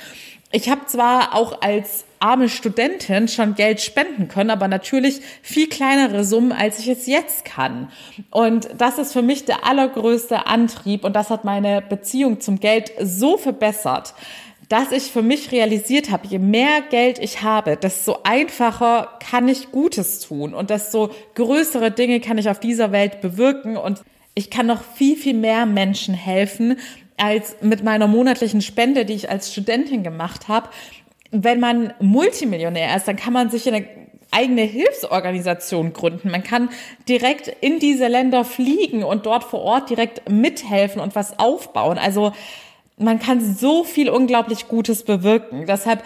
Ich 0.50 0.68
habe 0.68 0.86
zwar 0.86 1.34
auch 1.34 1.62
als 1.62 2.04
arme 2.22 2.48
Studentin 2.48 3.28
schon 3.28 3.54
Geld 3.54 3.80
spenden 3.80 4.28
können, 4.28 4.50
aber 4.50 4.68
natürlich 4.68 5.20
viel 5.42 5.68
kleinere 5.68 6.24
Summen, 6.24 6.52
als 6.52 6.78
ich 6.78 6.88
es 6.88 7.06
jetzt 7.06 7.44
kann. 7.44 7.90
Und 8.30 8.68
das 8.78 8.98
ist 8.98 9.12
für 9.12 9.22
mich 9.22 9.44
der 9.44 9.66
allergrößte 9.66 10.46
Antrieb 10.46 11.04
und 11.04 11.14
das 11.16 11.30
hat 11.30 11.44
meine 11.44 11.82
Beziehung 11.82 12.40
zum 12.40 12.60
Geld 12.60 12.92
so 13.00 13.36
verbessert, 13.36 14.14
dass 14.68 14.92
ich 14.92 15.12
für 15.12 15.22
mich 15.22 15.52
realisiert 15.52 16.10
habe, 16.10 16.26
je 16.26 16.38
mehr 16.38 16.80
Geld 16.88 17.18
ich 17.18 17.42
habe, 17.42 17.76
desto 17.76 18.18
einfacher 18.22 19.18
kann 19.20 19.48
ich 19.48 19.70
Gutes 19.70 20.20
tun 20.20 20.54
und 20.54 20.70
desto 20.70 21.10
größere 21.34 21.90
Dinge 21.90 22.20
kann 22.20 22.38
ich 22.38 22.48
auf 22.48 22.58
dieser 22.58 22.92
Welt 22.92 23.20
bewirken 23.20 23.76
und 23.76 24.02
ich 24.34 24.48
kann 24.48 24.66
noch 24.66 24.82
viel, 24.82 25.16
viel 25.16 25.34
mehr 25.34 25.66
Menschen 25.66 26.14
helfen 26.14 26.78
als 27.18 27.56
mit 27.60 27.84
meiner 27.84 28.06
monatlichen 28.06 28.62
Spende, 28.62 29.04
die 29.04 29.12
ich 29.12 29.30
als 29.30 29.52
Studentin 29.52 30.02
gemacht 30.02 30.48
habe. 30.48 30.70
Wenn 31.32 31.60
man 31.60 31.92
Multimillionär 31.98 32.94
ist, 32.96 33.08
dann 33.08 33.16
kann 33.16 33.32
man 33.32 33.50
sich 33.50 33.66
eine 33.66 33.86
eigene 34.30 34.62
Hilfsorganisation 34.62 35.92
gründen. 35.92 36.30
Man 36.30 36.42
kann 36.42 36.70
direkt 37.08 37.48
in 37.48 37.78
diese 37.78 38.06
Länder 38.06 38.44
fliegen 38.44 39.02
und 39.02 39.26
dort 39.26 39.44
vor 39.44 39.60
Ort 39.60 39.90
direkt 39.90 40.28
mithelfen 40.30 41.00
und 41.00 41.14
was 41.14 41.38
aufbauen. 41.38 41.98
Also 41.98 42.32
man 42.96 43.18
kann 43.18 43.54
so 43.54 43.84
viel 43.84 44.08
unglaublich 44.08 44.68
Gutes 44.68 45.02
bewirken. 45.04 45.66
Deshalb 45.66 46.02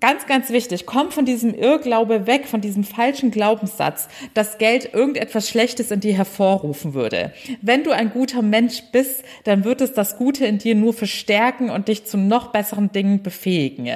Ganz, 0.00 0.26
ganz 0.26 0.48
wichtig, 0.48 0.86
komm 0.86 1.10
von 1.10 1.26
diesem 1.26 1.52
Irrglaube 1.52 2.26
weg, 2.26 2.46
von 2.46 2.62
diesem 2.62 2.84
falschen 2.84 3.30
Glaubenssatz, 3.30 4.08
dass 4.32 4.56
Geld 4.56 4.94
irgendetwas 4.94 5.46
Schlechtes 5.46 5.90
in 5.90 6.00
dir 6.00 6.14
hervorrufen 6.14 6.94
würde. 6.94 7.34
Wenn 7.60 7.84
du 7.84 7.90
ein 7.90 8.10
guter 8.10 8.40
Mensch 8.40 8.82
bist, 8.92 9.22
dann 9.44 9.64
wird 9.64 9.82
es 9.82 9.92
das 9.92 10.16
Gute 10.16 10.46
in 10.46 10.56
dir 10.56 10.74
nur 10.74 10.94
verstärken 10.94 11.68
und 11.68 11.88
dich 11.88 12.06
zu 12.06 12.16
noch 12.16 12.50
besseren 12.50 12.90
Dingen 12.90 13.22
befähigen. 13.22 13.90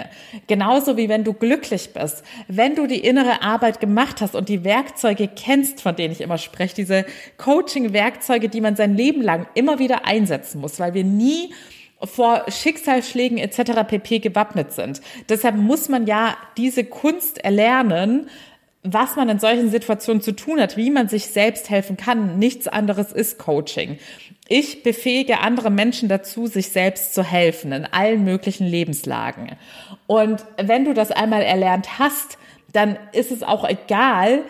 Genauso 0.47 0.99
wie 0.99 1.09
wenn 1.09 1.25
du 1.25 1.33
glücklich 1.33 1.95
bist, 1.95 2.23
wenn 2.49 2.75
du 2.75 2.87
die 2.87 3.01
innere 3.01 3.41
Arbeit 3.41 3.81
gemacht 3.81 4.21
hast 4.21 4.35
und 4.35 4.51
die 4.51 4.63
Werkzeuge 4.63 5.29
kennst, 5.29 5.81
von 5.81 5.97
denen 5.97 6.13
ich 6.13 6.21
immer 6.21 6.37
spreche, 6.37 6.75
diese 6.75 7.07
Coaching-Werkzeuge, 7.39 8.51
die 8.51 8.61
man 8.61 8.77
sein 8.77 8.95
Leben 8.95 9.23
lang 9.23 9.47
immer 9.55 9.79
wieder 9.79 10.07
einsetzen 10.07 10.61
muss, 10.61 10.79
weil 10.79 10.93
wir 10.93 11.05
nie 11.05 11.55
vor 12.05 12.45
Schicksalsschlägen 12.49 13.39
etc. 13.39 13.87
pp. 13.87 14.19
gewappnet 14.21 14.73
sind. 14.73 15.01
Deshalb 15.29 15.57
muss 15.57 15.89
man 15.89 16.07
ja 16.07 16.37
diese 16.57 16.85
Kunst 16.85 17.39
erlernen, 17.45 18.29
was 18.83 19.17
man 19.17 19.31
in 19.31 19.39
solchen 19.39 19.71
Situationen 19.71 20.21
zu 20.21 20.33
tun 20.33 20.61
hat, 20.61 20.77
wie 20.77 20.91
man 20.91 21.09
sich 21.09 21.27
selbst 21.29 21.71
helfen 21.71 21.97
kann. 21.97 22.39
Nichts 22.39 22.69
anderes 22.69 23.13
ist 23.13 23.39
Coaching. 23.39 23.99
Ich 24.47 24.83
befähige 24.83 25.41
andere 25.41 25.71
Menschen 25.71 26.11
dazu, 26.11 26.47
sich 26.47 26.69
selbst 26.69 27.15
zu 27.15 27.25
helfen 27.25 27.73
in 27.73 27.87
allen 27.87 28.25
möglichen 28.25 28.67
Lebenslagen. 28.67 29.57
Und 30.07 30.45
wenn 30.59 30.85
du 30.85 30.93
das 30.93 31.11
einmal 31.11 31.43
erlernt 31.43 31.99
hast, 31.99 32.37
dann 32.75 32.99
ist 33.13 33.31
es 33.31 33.43
auch 33.43 33.67
egal, 33.67 34.43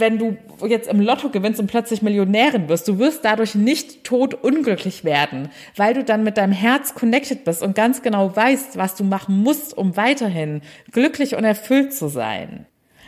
wenn 0.00 0.18
du 0.18 0.36
jetzt 0.66 0.88
im 0.88 1.00
Lotto 1.00 1.28
gewinnst 1.30 1.60
und 1.60 1.66
plötzlich 1.66 2.02
Millionärin 2.02 2.68
wirst. 2.68 2.88
Du 2.88 2.98
wirst 2.98 3.24
dadurch 3.24 3.54
nicht 3.54 4.04
tot 4.04 4.34
unglücklich 4.34 5.04
werden, 5.04 5.50
weil 5.76 5.94
du 5.94 6.04
dann 6.04 6.24
mit 6.24 6.36
deinem 6.36 6.52
Herz 6.52 6.94
connected 6.94 7.44
bist 7.44 7.62
und 7.62 7.74
ganz 7.74 8.02
genau 8.02 8.34
weißt, 8.34 8.76
was 8.76 8.94
du 8.94 9.04
machen 9.04 9.42
musst, 9.42 9.76
um 9.76 9.96
weiterhin 9.96 10.62
glücklich 10.92 11.36
und 11.36 11.44
erfüllt 11.44 11.92
zu 11.94 12.08
sein. 12.08 12.66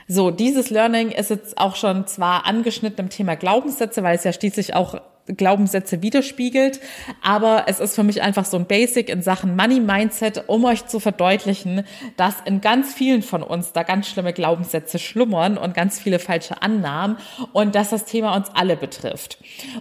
So, 0.09 0.32
dieses 0.32 0.70
Learning 0.70 1.11
ist 1.11 1.30
jetzt 1.30 1.56
auch 1.56 1.76
schon 1.76 2.06
zwar 2.09 2.44
angeschnitten 2.44 3.04
im 3.04 3.11
Thema 3.11 3.37
Glaubenssätze, 3.37 4.02
weil 4.02 4.16
es 4.16 4.25
ja 4.25 4.32
schließlich 4.32 4.75
auch 4.75 5.00
Glaubenssätze 5.26 6.02
widerspiegelt. 6.02 6.80
Aber 7.22 7.64
es 7.66 7.80
ist 7.80 7.94
für 7.94 8.02
mich 8.02 8.22
einfach 8.22 8.44
so 8.44 8.56
ein 8.56 8.66
Basic 8.66 9.08
in 9.08 9.22
Sachen 9.22 9.56
Money 9.56 9.80
Mindset, 9.80 10.44
um 10.46 10.64
euch 10.64 10.86
zu 10.86 11.00
verdeutlichen, 11.00 11.84
dass 12.16 12.36
in 12.44 12.60
ganz 12.60 12.94
vielen 12.94 13.22
von 13.22 13.42
uns 13.42 13.72
da 13.72 13.82
ganz 13.82 14.08
schlimme 14.08 14.32
Glaubenssätze 14.32 14.98
schlummern 14.98 15.58
und 15.58 15.74
ganz 15.74 15.98
viele 15.98 16.18
falsche 16.18 16.62
Annahmen 16.62 17.16
und 17.52 17.74
dass 17.74 17.90
das 17.90 18.04
Thema 18.04 18.36
uns 18.36 18.48
alle 18.54 18.76
betrifft. 18.76 19.38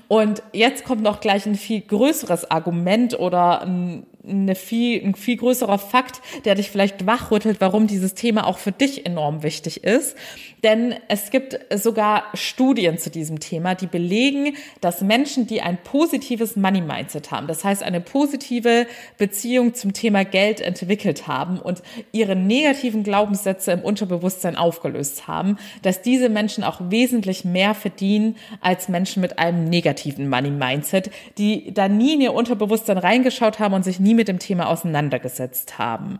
Und 0.07 0.43
jetzt 0.53 0.83
kommt 0.83 1.01
noch 1.01 1.19
gleich 1.19 1.45
ein 1.45 1.55
viel 1.55 1.81
größeres 1.81 2.49
Argument 2.51 3.17
oder 3.19 3.61
ein 3.61 4.05
eine 4.29 4.55
viel, 4.55 5.03
ein 5.03 5.15
viel 5.15 5.37
größerer 5.37 5.79
Fakt, 5.79 6.21
der 6.45 6.55
dich 6.55 6.69
vielleicht 6.69 7.05
wachrüttelt, 7.05 7.61
warum 7.61 7.87
dieses 7.87 8.13
Thema 8.13 8.45
auch 8.45 8.57
für 8.57 8.71
dich 8.71 9.05
enorm 9.05 9.43
wichtig 9.43 9.83
ist. 9.83 10.15
Denn 10.63 10.95
es 11.07 11.31
gibt 11.31 11.59
sogar 11.73 12.25
Studien 12.33 12.97
zu 12.97 13.09
diesem 13.09 13.39
Thema, 13.39 13.75
die 13.75 13.87
belegen, 13.87 14.55
dass 14.81 15.01
Menschen, 15.01 15.47
die 15.47 15.61
ein 15.61 15.77
positives 15.83 16.55
Money 16.55 16.81
Mindset 16.81 17.31
haben, 17.31 17.47
das 17.47 17.63
heißt 17.63 17.81
eine 17.81 18.01
positive 18.01 18.85
Beziehung 19.17 19.73
zum 19.73 19.93
Thema 19.93 20.25
Geld 20.25 20.59
entwickelt 20.59 21.27
haben 21.27 21.59
und 21.59 21.81
ihre 22.11 22.35
negativen 22.35 23.03
Glaubenssätze 23.03 23.71
im 23.71 23.81
Unterbewusstsein 23.81 24.55
aufgelöst 24.55 25.27
haben, 25.27 25.57
dass 25.81 26.01
diese 26.01 26.29
Menschen 26.29 26.63
auch 26.63 26.81
wesentlich 26.89 27.45
mehr 27.45 27.73
verdienen 27.73 28.35
als 28.61 28.89
Menschen 28.89 29.21
mit 29.21 29.39
einem 29.39 29.65
negativen 29.65 30.29
Money 30.29 30.51
Mindset, 30.51 31.09
die 31.37 31.73
da 31.73 31.87
nie 31.87 32.15
in 32.15 32.21
ihr 32.21 32.33
Unterbewusstsein 32.33 32.97
reingeschaut 32.97 33.59
haben 33.59 33.73
und 33.73 33.83
sich 33.83 33.99
nie 33.99 34.13
mit 34.19 34.27
dem 34.27 34.37
Thema 34.37 34.67
auseinandergesetzt 34.67 35.79
haben. 35.79 36.19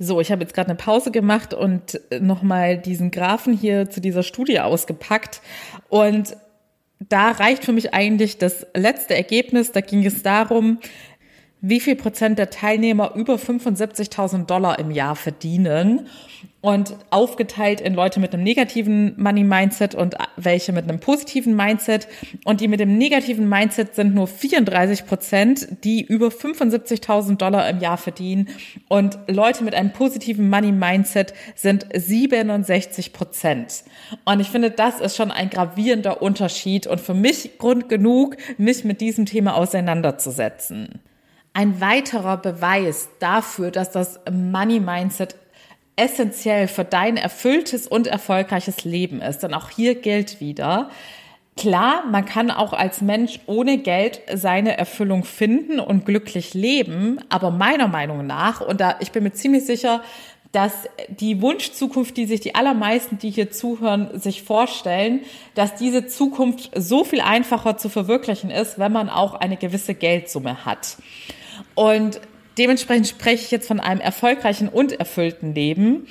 So, 0.00 0.20
ich 0.20 0.32
habe 0.32 0.42
jetzt 0.42 0.52
gerade 0.52 0.70
eine 0.70 0.76
Pause 0.76 1.12
gemacht 1.12 1.54
und 1.54 2.00
nochmal 2.20 2.76
diesen 2.76 3.12
Graphen 3.12 3.52
hier 3.54 3.88
zu 3.88 4.00
dieser 4.00 4.24
Studie 4.24 4.58
ausgepackt. 4.58 5.40
Und 5.88 6.36
da 7.08 7.30
reicht 7.30 7.64
für 7.64 7.72
mich 7.72 7.94
eigentlich 7.94 8.38
das 8.38 8.66
letzte 8.74 9.14
Ergebnis. 9.14 9.70
Da 9.70 9.80
ging 9.80 10.04
es 10.04 10.22
darum, 10.22 10.80
wie 11.62 11.80
viel 11.80 11.96
Prozent 11.96 12.38
der 12.38 12.50
Teilnehmer 12.50 13.14
über 13.14 13.34
75.000 13.34 14.46
Dollar 14.46 14.78
im 14.78 14.90
Jahr 14.90 15.16
verdienen 15.16 16.06
und 16.62 16.94
aufgeteilt 17.10 17.80
in 17.80 17.94
Leute 17.94 18.20
mit 18.20 18.34
einem 18.34 18.42
negativen 18.42 19.14
Money 19.20 19.44
Mindset 19.44 19.94
und 19.94 20.14
welche 20.36 20.72
mit 20.72 20.84
einem 20.84 21.00
positiven 21.00 21.56
Mindset. 21.56 22.06
Und 22.44 22.60
die 22.60 22.68
mit 22.68 22.80
dem 22.80 22.98
negativen 22.98 23.48
Mindset 23.48 23.94
sind 23.94 24.14
nur 24.14 24.26
34 24.26 25.06
Prozent, 25.06 25.84
die 25.84 26.02
über 26.02 26.28
75.000 26.28 27.36
Dollar 27.36 27.68
im 27.68 27.80
Jahr 27.80 27.96
verdienen. 27.96 28.48
Und 28.88 29.18
Leute 29.26 29.64
mit 29.64 29.74
einem 29.74 29.92
positiven 29.92 30.50
Money 30.50 30.72
Mindset 30.72 31.32
sind 31.54 31.86
67 31.94 33.12
Prozent. 33.12 33.84
Und 34.24 34.40
ich 34.40 34.48
finde, 34.48 34.70
das 34.70 35.00
ist 35.00 35.16
schon 35.16 35.30
ein 35.30 35.48
gravierender 35.48 36.20
Unterschied 36.20 36.86
und 36.86 37.00
für 37.00 37.14
mich 37.14 37.58
Grund 37.58 37.88
genug, 37.88 38.36
mich 38.58 38.84
mit 38.84 39.00
diesem 39.00 39.24
Thema 39.24 39.56
auseinanderzusetzen. 39.56 41.00
Ein 41.52 41.80
weiterer 41.80 42.36
Beweis 42.36 43.08
dafür, 43.18 43.70
dass 43.70 43.90
das 43.90 44.20
Money 44.30 44.80
Mindset 44.80 45.36
essentiell 45.96 46.68
für 46.68 46.84
dein 46.84 47.16
erfülltes 47.16 47.86
und 47.86 48.06
erfolgreiches 48.06 48.84
Leben 48.84 49.20
ist. 49.20 49.40
Denn 49.40 49.54
auch 49.54 49.70
hier 49.70 49.96
gilt 49.96 50.40
wieder, 50.40 50.90
Klar, 51.56 52.06
man 52.06 52.24
kann 52.24 52.50
auch 52.50 52.72
als 52.72 53.02
Mensch 53.02 53.40
ohne 53.44 53.76
Geld 53.76 54.22
seine 54.32 54.78
Erfüllung 54.78 55.24
finden 55.24 55.78
und 55.78 56.06
glücklich 56.06 56.54
leben, 56.54 57.18
aber 57.28 57.50
meiner 57.50 57.86
Meinung 57.86 58.26
nach, 58.26 58.62
und 58.62 58.80
da 58.80 58.96
ich 59.00 59.12
bin 59.12 59.24
mir 59.24 59.32
ziemlich 59.32 59.66
sicher, 59.66 60.02
dass 60.52 60.72
die 61.08 61.42
Wunschzukunft, 61.42 62.16
die 62.16 62.24
sich 62.24 62.40
die 62.40 62.54
allermeisten, 62.54 63.18
die 63.18 63.30
hier 63.30 63.50
zuhören, 63.50 64.18
sich 64.18 64.42
vorstellen, 64.42 65.20
dass 65.54 65.74
diese 65.74 66.06
Zukunft 66.06 66.70
so 66.74 67.04
viel 67.04 67.20
einfacher 67.20 67.76
zu 67.76 67.88
verwirklichen 67.88 68.50
ist, 68.50 68.78
wenn 68.78 68.92
man 68.92 69.10
auch 69.10 69.34
eine 69.34 69.58
gewisse 69.58 69.94
Geldsumme 69.94 70.64
hat. 70.64 70.96
Und 71.74 72.20
dementsprechend 72.58 73.08
spreche 73.08 73.44
ich 73.44 73.50
jetzt 73.50 73.68
von 73.68 73.80
einem 73.80 74.00
erfolgreichen 74.00 74.68
und 74.68 74.92
erfüllten 74.92 75.54
Leben. 75.54 76.06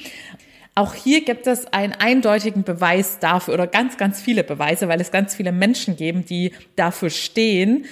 Auch 0.76 0.94
hier 0.94 1.26
gibt 1.26 1.46
es 1.48 1.74
einen 1.74 1.94
eindeutigen 1.94 2.64
Beweis 2.64 3.20
dafür 3.20 3.54
oder 3.54 3.68
ganz, 3.68 3.98
ganz 3.98 4.22
viele 4.22 4.44
Beweise, 4.44 4.88
weil 4.88 5.02
es 5.02 5.12
ganz 5.12 5.36
viele 5.36 5.52
Menschen 5.52 5.98
geben, 5.98 6.26
die 6.26 6.54
dafür 6.76 7.10
stehen, 7.10 7.86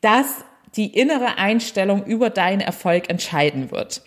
dass 0.00 0.44
die 0.76 0.86
innere 0.86 1.38
Einstellung 1.38 2.04
über 2.04 2.30
deinen 2.30 2.60
Erfolg 2.60 3.08
entscheiden 3.10 3.70
wird. 3.70 4.02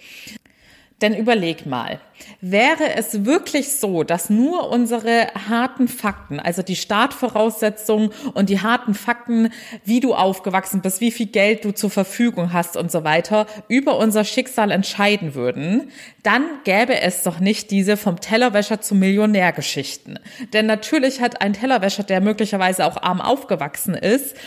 Denn 1.01 1.13
überleg 1.13 1.65
mal, 1.65 1.99
wäre 2.39 2.95
es 2.95 3.25
wirklich 3.25 3.75
so, 3.75 4.03
dass 4.03 4.29
nur 4.29 4.69
unsere 4.69 5.27
harten 5.49 5.89
Fakten, 5.89 6.39
also 6.39 6.61
die 6.61 6.77
Startvoraussetzungen 6.77 8.11
und 8.33 8.49
die 8.49 8.61
harten 8.61 8.93
Fakten, 8.93 9.49
wie 9.83 9.99
du 9.99 10.13
aufgewachsen 10.13 10.81
bist, 10.81 11.01
wie 11.01 11.11
viel 11.11 11.25
Geld 11.25 11.65
du 11.65 11.71
zur 11.73 11.89
Verfügung 11.89 12.53
hast 12.53 12.77
und 12.77 12.91
so 12.91 13.03
weiter, 13.03 13.45
über 13.67 13.97
unser 13.97 14.23
Schicksal 14.23 14.71
entscheiden 14.71 15.35
würden, 15.35 15.91
dann 16.23 16.45
gäbe 16.63 17.01
es 17.01 17.23
doch 17.23 17.41
nicht 17.41 17.71
diese 17.71 17.97
vom 17.97 18.21
Tellerwäscher 18.21 18.79
zum 18.79 18.99
Millionär 18.99 19.51
Geschichten. 19.51 20.17
Denn 20.53 20.65
natürlich 20.65 21.19
hat 21.19 21.41
ein 21.41 21.51
Tellerwäscher, 21.51 22.03
der 22.03 22.21
möglicherweise 22.21 22.85
auch 22.85 23.03
arm 23.03 23.19
aufgewachsen 23.19 23.95
ist, 23.95 24.37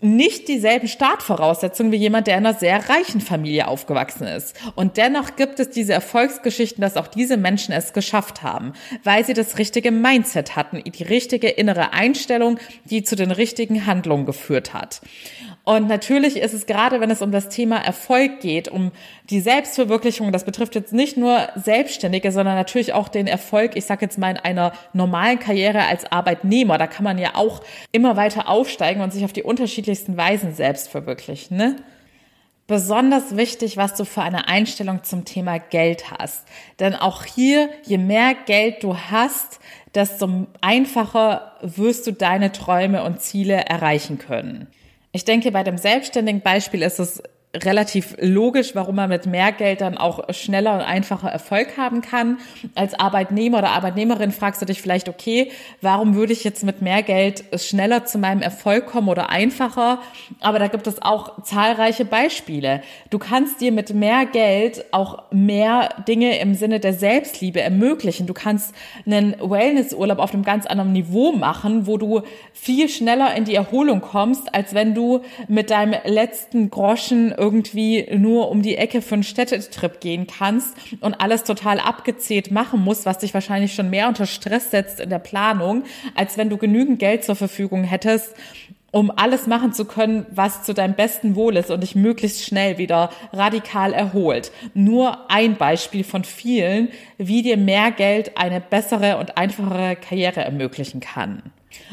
nicht 0.00 0.48
dieselben 0.48 0.88
Startvoraussetzungen 0.88 1.92
wie 1.92 1.96
jemand, 1.96 2.26
der 2.26 2.38
in 2.38 2.46
einer 2.46 2.58
sehr 2.58 2.88
reichen 2.88 3.20
Familie 3.20 3.68
aufgewachsen 3.68 4.26
ist. 4.26 4.56
Und 4.74 4.96
dennoch 4.96 5.36
gibt 5.36 5.60
es 5.60 5.70
diese 5.70 5.92
Erfolgsgeschichten, 5.92 6.82
dass 6.82 6.96
auch 6.96 7.08
diese 7.08 7.36
Menschen 7.36 7.72
es 7.72 7.92
geschafft 7.92 8.42
haben, 8.42 8.72
weil 9.04 9.24
sie 9.24 9.34
das 9.34 9.58
richtige 9.58 9.90
Mindset 9.90 10.56
hatten, 10.56 10.82
die 10.82 11.02
richtige 11.02 11.48
innere 11.48 11.92
Einstellung, 11.92 12.58
die 12.84 13.02
zu 13.02 13.16
den 13.16 13.30
richtigen 13.30 13.86
Handlungen 13.86 14.26
geführt 14.26 14.74
hat. 14.74 15.00
Und 15.68 15.86
natürlich 15.86 16.38
ist 16.38 16.54
es 16.54 16.64
gerade, 16.64 16.98
wenn 16.98 17.10
es 17.10 17.20
um 17.20 17.30
das 17.30 17.50
Thema 17.50 17.76
Erfolg 17.76 18.40
geht, 18.40 18.68
um 18.68 18.90
die 19.28 19.40
Selbstverwirklichung, 19.40 20.32
das 20.32 20.44
betrifft 20.44 20.74
jetzt 20.74 20.94
nicht 20.94 21.18
nur 21.18 21.46
Selbstständige, 21.56 22.32
sondern 22.32 22.54
natürlich 22.54 22.94
auch 22.94 23.08
den 23.08 23.26
Erfolg, 23.26 23.76
ich 23.76 23.84
sage 23.84 24.06
jetzt 24.06 24.16
mal 24.16 24.30
in 24.30 24.38
einer 24.38 24.72
normalen 24.94 25.38
Karriere 25.38 25.84
als 25.84 26.10
Arbeitnehmer. 26.10 26.78
Da 26.78 26.86
kann 26.86 27.04
man 27.04 27.18
ja 27.18 27.34
auch 27.34 27.60
immer 27.92 28.16
weiter 28.16 28.48
aufsteigen 28.48 29.02
und 29.02 29.12
sich 29.12 29.26
auf 29.26 29.34
die 29.34 29.44
unterschiedlichsten 29.88 30.16
Weisen 30.16 30.54
selbst 30.54 30.88
verwirklichen. 30.88 31.56
Ne? 31.56 31.76
besonders 32.66 33.34
wichtig, 33.34 33.78
was 33.78 33.94
du 33.94 34.04
für 34.04 34.20
eine 34.20 34.46
Einstellung 34.46 35.02
zum 35.02 35.24
Thema 35.24 35.58
Geld 35.58 36.10
hast. 36.10 36.46
Denn 36.78 36.94
auch 36.94 37.24
hier, 37.24 37.70
je 37.84 37.96
mehr 37.96 38.34
Geld 38.44 38.82
du 38.82 38.94
hast, 38.94 39.58
desto 39.94 40.46
einfacher 40.60 41.56
wirst 41.62 42.06
du 42.06 42.12
deine 42.12 42.52
Träume 42.52 43.04
und 43.04 43.22
Ziele 43.22 43.54
erreichen 43.54 44.18
können. 44.18 44.66
Ich 45.12 45.24
denke, 45.24 45.50
bei 45.50 45.64
dem 45.64 45.78
selbstständigen 45.78 46.42
Beispiel 46.42 46.82
ist 46.82 46.98
es 46.98 47.22
relativ 47.54 48.14
logisch, 48.20 48.74
warum 48.74 48.96
man 48.96 49.08
mit 49.08 49.24
mehr 49.24 49.52
Geld 49.52 49.80
dann 49.80 49.96
auch 49.96 50.32
schneller 50.34 50.74
und 50.74 50.80
einfacher 50.82 51.30
Erfolg 51.30 51.78
haben 51.78 52.02
kann. 52.02 52.38
Als 52.74 52.92
Arbeitnehmer 52.92 53.58
oder 53.58 53.70
Arbeitnehmerin 53.70 54.32
fragst 54.32 54.60
du 54.60 54.66
dich 54.66 54.82
vielleicht, 54.82 55.08
okay, 55.08 55.50
warum 55.80 56.14
würde 56.14 56.34
ich 56.34 56.44
jetzt 56.44 56.62
mit 56.62 56.82
mehr 56.82 57.02
Geld 57.02 57.44
schneller 57.58 58.04
zu 58.04 58.18
meinem 58.18 58.42
Erfolg 58.42 58.86
kommen 58.86 59.08
oder 59.08 59.30
einfacher? 59.30 60.00
Aber 60.40 60.58
da 60.58 60.66
gibt 60.66 60.86
es 60.86 61.00
auch 61.00 61.42
zahlreiche 61.42 62.04
Beispiele. 62.04 62.82
Du 63.08 63.18
kannst 63.18 63.62
dir 63.62 63.72
mit 63.72 63.94
mehr 63.94 64.26
Geld 64.26 64.84
auch 64.92 65.22
mehr 65.30 65.88
Dinge 66.06 66.38
im 66.40 66.54
Sinne 66.54 66.80
der 66.80 66.92
Selbstliebe 66.92 67.62
ermöglichen. 67.62 68.26
Du 68.26 68.34
kannst 68.34 68.74
einen 69.06 69.34
Wellnessurlaub 69.40 70.18
auf 70.18 70.34
einem 70.34 70.44
ganz 70.44 70.66
anderen 70.66 70.92
Niveau 70.92 71.32
machen, 71.32 71.86
wo 71.86 71.96
du 71.96 72.20
viel 72.52 72.90
schneller 72.90 73.34
in 73.34 73.44
die 73.44 73.54
Erholung 73.54 74.02
kommst, 74.02 74.54
als 74.54 74.74
wenn 74.74 74.94
du 74.94 75.22
mit 75.48 75.70
deinem 75.70 75.98
letzten 76.04 76.68
Groschen 76.68 77.32
irgendwie 77.38 78.06
nur 78.16 78.50
um 78.50 78.62
die 78.62 78.76
Ecke 78.76 79.02
für 79.02 79.14
einen 79.14 79.22
Städtetrip 79.22 80.00
gehen 80.00 80.26
kannst 80.26 80.74
und 81.00 81.14
alles 81.20 81.44
total 81.44 81.80
abgezählt 81.80 82.50
machen 82.50 82.80
musst, 82.82 83.06
was 83.06 83.18
dich 83.18 83.34
wahrscheinlich 83.34 83.74
schon 83.74 83.90
mehr 83.90 84.08
unter 84.08 84.26
Stress 84.26 84.70
setzt 84.70 85.00
in 85.00 85.10
der 85.10 85.18
Planung, 85.18 85.84
als 86.14 86.36
wenn 86.36 86.50
du 86.50 86.56
genügend 86.56 86.98
Geld 86.98 87.24
zur 87.24 87.36
Verfügung 87.36 87.84
hättest, 87.84 88.34
um 88.90 89.10
alles 89.10 89.46
machen 89.46 89.72
zu 89.72 89.84
können, 89.84 90.26
was 90.30 90.62
zu 90.62 90.72
deinem 90.72 90.94
besten 90.94 91.36
Wohl 91.36 91.56
ist 91.56 91.70
und 91.70 91.82
dich 91.82 91.94
möglichst 91.94 92.44
schnell 92.44 92.78
wieder 92.78 93.10
radikal 93.32 93.92
erholt. 93.92 94.50
Nur 94.74 95.30
ein 95.30 95.56
Beispiel 95.56 96.04
von 96.04 96.24
vielen, 96.24 96.88
wie 97.18 97.42
dir 97.42 97.56
mehr 97.56 97.90
Geld 97.90 98.38
eine 98.38 98.60
bessere 98.60 99.18
und 99.18 99.36
einfachere 99.36 99.96
Karriere 99.96 100.40
ermöglichen 100.40 101.00
kann. 101.00 101.42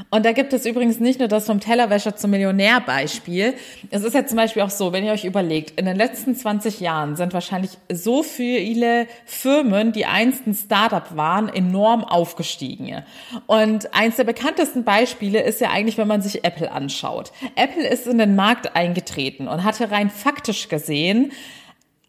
Und 0.10 0.26
da 0.26 0.32
gibt 0.32 0.54
es 0.54 0.66
übrigens 0.66 1.00
nicht 1.00 1.20
nur 1.20 1.28
das 1.28 1.46
vom 1.46 1.60
Tellerwäscher 1.60 2.16
zum 2.16 2.32
Millionär 2.32 2.82
Beispiel. 2.82 3.54
Es 3.92 4.04
ist 4.04 4.14
ja 4.14 4.26
zum 4.26 4.38
Beispiel 4.38 4.62
auch 4.62 4.70
so, 4.70 4.94
wenn 4.94 5.06
ihr 5.06 5.12
euch 5.12 5.26
überlegt, 5.26 5.80
in 5.80 5.86
den 5.86 5.96
letzten 5.96 6.36
20 6.36 6.80
Jahren 6.80 7.16
sind 7.16 7.34
wahrscheinlich 7.34 7.72
so 7.92 8.24
viele 8.24 9.08
Firmen, 9.26 9.92
die 9.92 10.06
einst 10.06 10.48
ein 10.48 10.54
Startup 10.54 11.16
waren, 11.16 11.50
enorm 11.50 12.04
aufgestiegen. 12.04 13.04
Und 13.48 13.94
eins 13.94 14.18
der 14.18 14.24
bekanntesten 14.24 14.84
Beispiele 14.84 15.42
ist 15.42 15.62
ja 15.62 15.70
eigentlich, 15.70 15.98
wenn 15.98 16.08
man 16.08 16.22
sich 16.22 16.44
Apple 16.44 16.72
anschaut. 16.72 17.32
Apple 17.56 17.88
ist 17.88 18.08
in 18.08 18.18
den 18.18 18.36
Markt 18.36 18.76
eingetreten 18.76 19.48
und 19.48 19.64
hatte 19.64 19.92
rein 19.92 20.10
faktisch 20.10 20.70
gesehen 20.70 21.32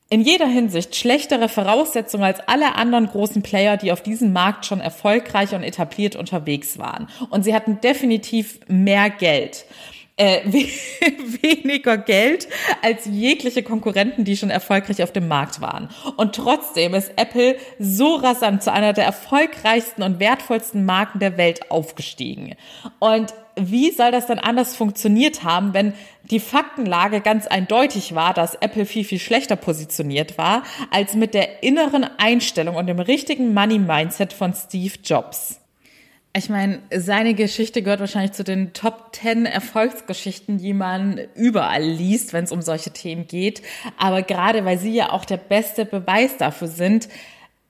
in 0.08 0.20
jeder 0.20 0.46
Hinsicht 0.46 0.94
schlechtere 0.94 1.48
Voraussetzungen 1.48 2.24
als 2.24 2.38
alle 2.46 2.76
anderen 2.76 3.08
großen 3.08 3.42
Player, 3.42 3.76
die 3.76 3.90
auf 3.90 4.02
diesem 4.02 4.32
Markt 4.32 4.64
schon 4.64 4.80
erfolgreich 4.80 5.54
und 5.54 5.64
etabliert 5.64 6.14
unterwegs 6.14 6.78
waren. 6.78 7.08
Und 7.30 7.42
sie 7.42 7.54
hatten 7.54 7.80
definitiv 7.80 8.60
mehr 8.68 9.10
Geld. 9.10 9.64
Äh, 10.18 10.40
weniger 11.42 11.98
Geld 11.98 12.48
als 12.82 13.04
jegliche 13.04 13.62
Konkurrenten, 13.62 14.24
die 14.24 14.38
schon 14.38 14.48
erfolgreich 14.48 15.02
auf 15.02 15.12
dem 15.12 15.28
Markt 15.28 15.60
waren. 15.60 15.90
Und 16.16 16.34
trotzdem 16.34 16.94
ist 16.94 17.12
Apple 17.16 17.56
so 17.78 18.14
rasant 18.14 18.62
zu 18.62 18.72
einer 18.72 18.94
der 18.94 19.04
erfolgreichsten 19.04 20.02
und 20.02 20.18
wertvollsten 20.18 20.86
Marken 20.86 21.18
der 21.18 21.36
Welt 21.36 21.70
aufgestiegen. 21.70 22.54
Und 22.98 23.34
wie 23.56 23.90
soll 23.90 24.10
das 24.10 24.26
dann 24.26 24.38
anders 24.38 24.74
funktioniert 24.74 25.42
haben, 25.42 25.74
wenn 25.74 25.92
die 26.30 26.40
Faktenlage 26.40 27.20
ganz 27.20 27.46
eindeutig 27.46 28.14
war, 28.14 28.32
dass 28.32 28.54
Apple 28.54 28.86
viel, 28.86 29.04
viel 29.04 29.18
schlechter 29.18 29.56
positioniert 29.56 30.38
war, 30.38 30.62
als 30.90 31.14
mit 31.14 31.34
der 31.34 31.62
inneren 31.62 32.06
Einstellung 32.18 32.76
und 32.76 32.86
dem 32.86 33.00
richtigen 33.00 33.52
Money-Mindset 33.52 34.32
von 34.32 34.54
Steve 34.54 34.94
Jobs? 35.04 35.60
Ich 36.36 36.50
meine, 36.50 36.80
seine 36.94 37.32
Geschichte 37.32 37.80
gehört 37.80 38.00
wahrscheinlich 38.00 38.32
zu 38.32 38.44
den 38.44 38.74
Top 38.74 39.16
10 39.16 39.46
Erfolgsgeschichten, 39.46 40.58
die 40.58 40.74
man 40.74 41.18
überall 41.34 41.82
liest, 41.82 42.34
wenn 42.34 42.44
es 42.44 42.52
um 42.52 42.60
solche 42.60 42.90
Themen 42.90 43.26
geht. 43.26 43.62
Aber 43.96 44.20
gerade 44.20 44.66
weil 44.66 44.78
sie 44.78 44.92
ja 44.92 45.12
auch 45.12 45.24
der 45.24 45.38
beste 45.38 45.86
Beweis 45.86 46.36
dafür 46.36 46.68
sind, 46.68 47.08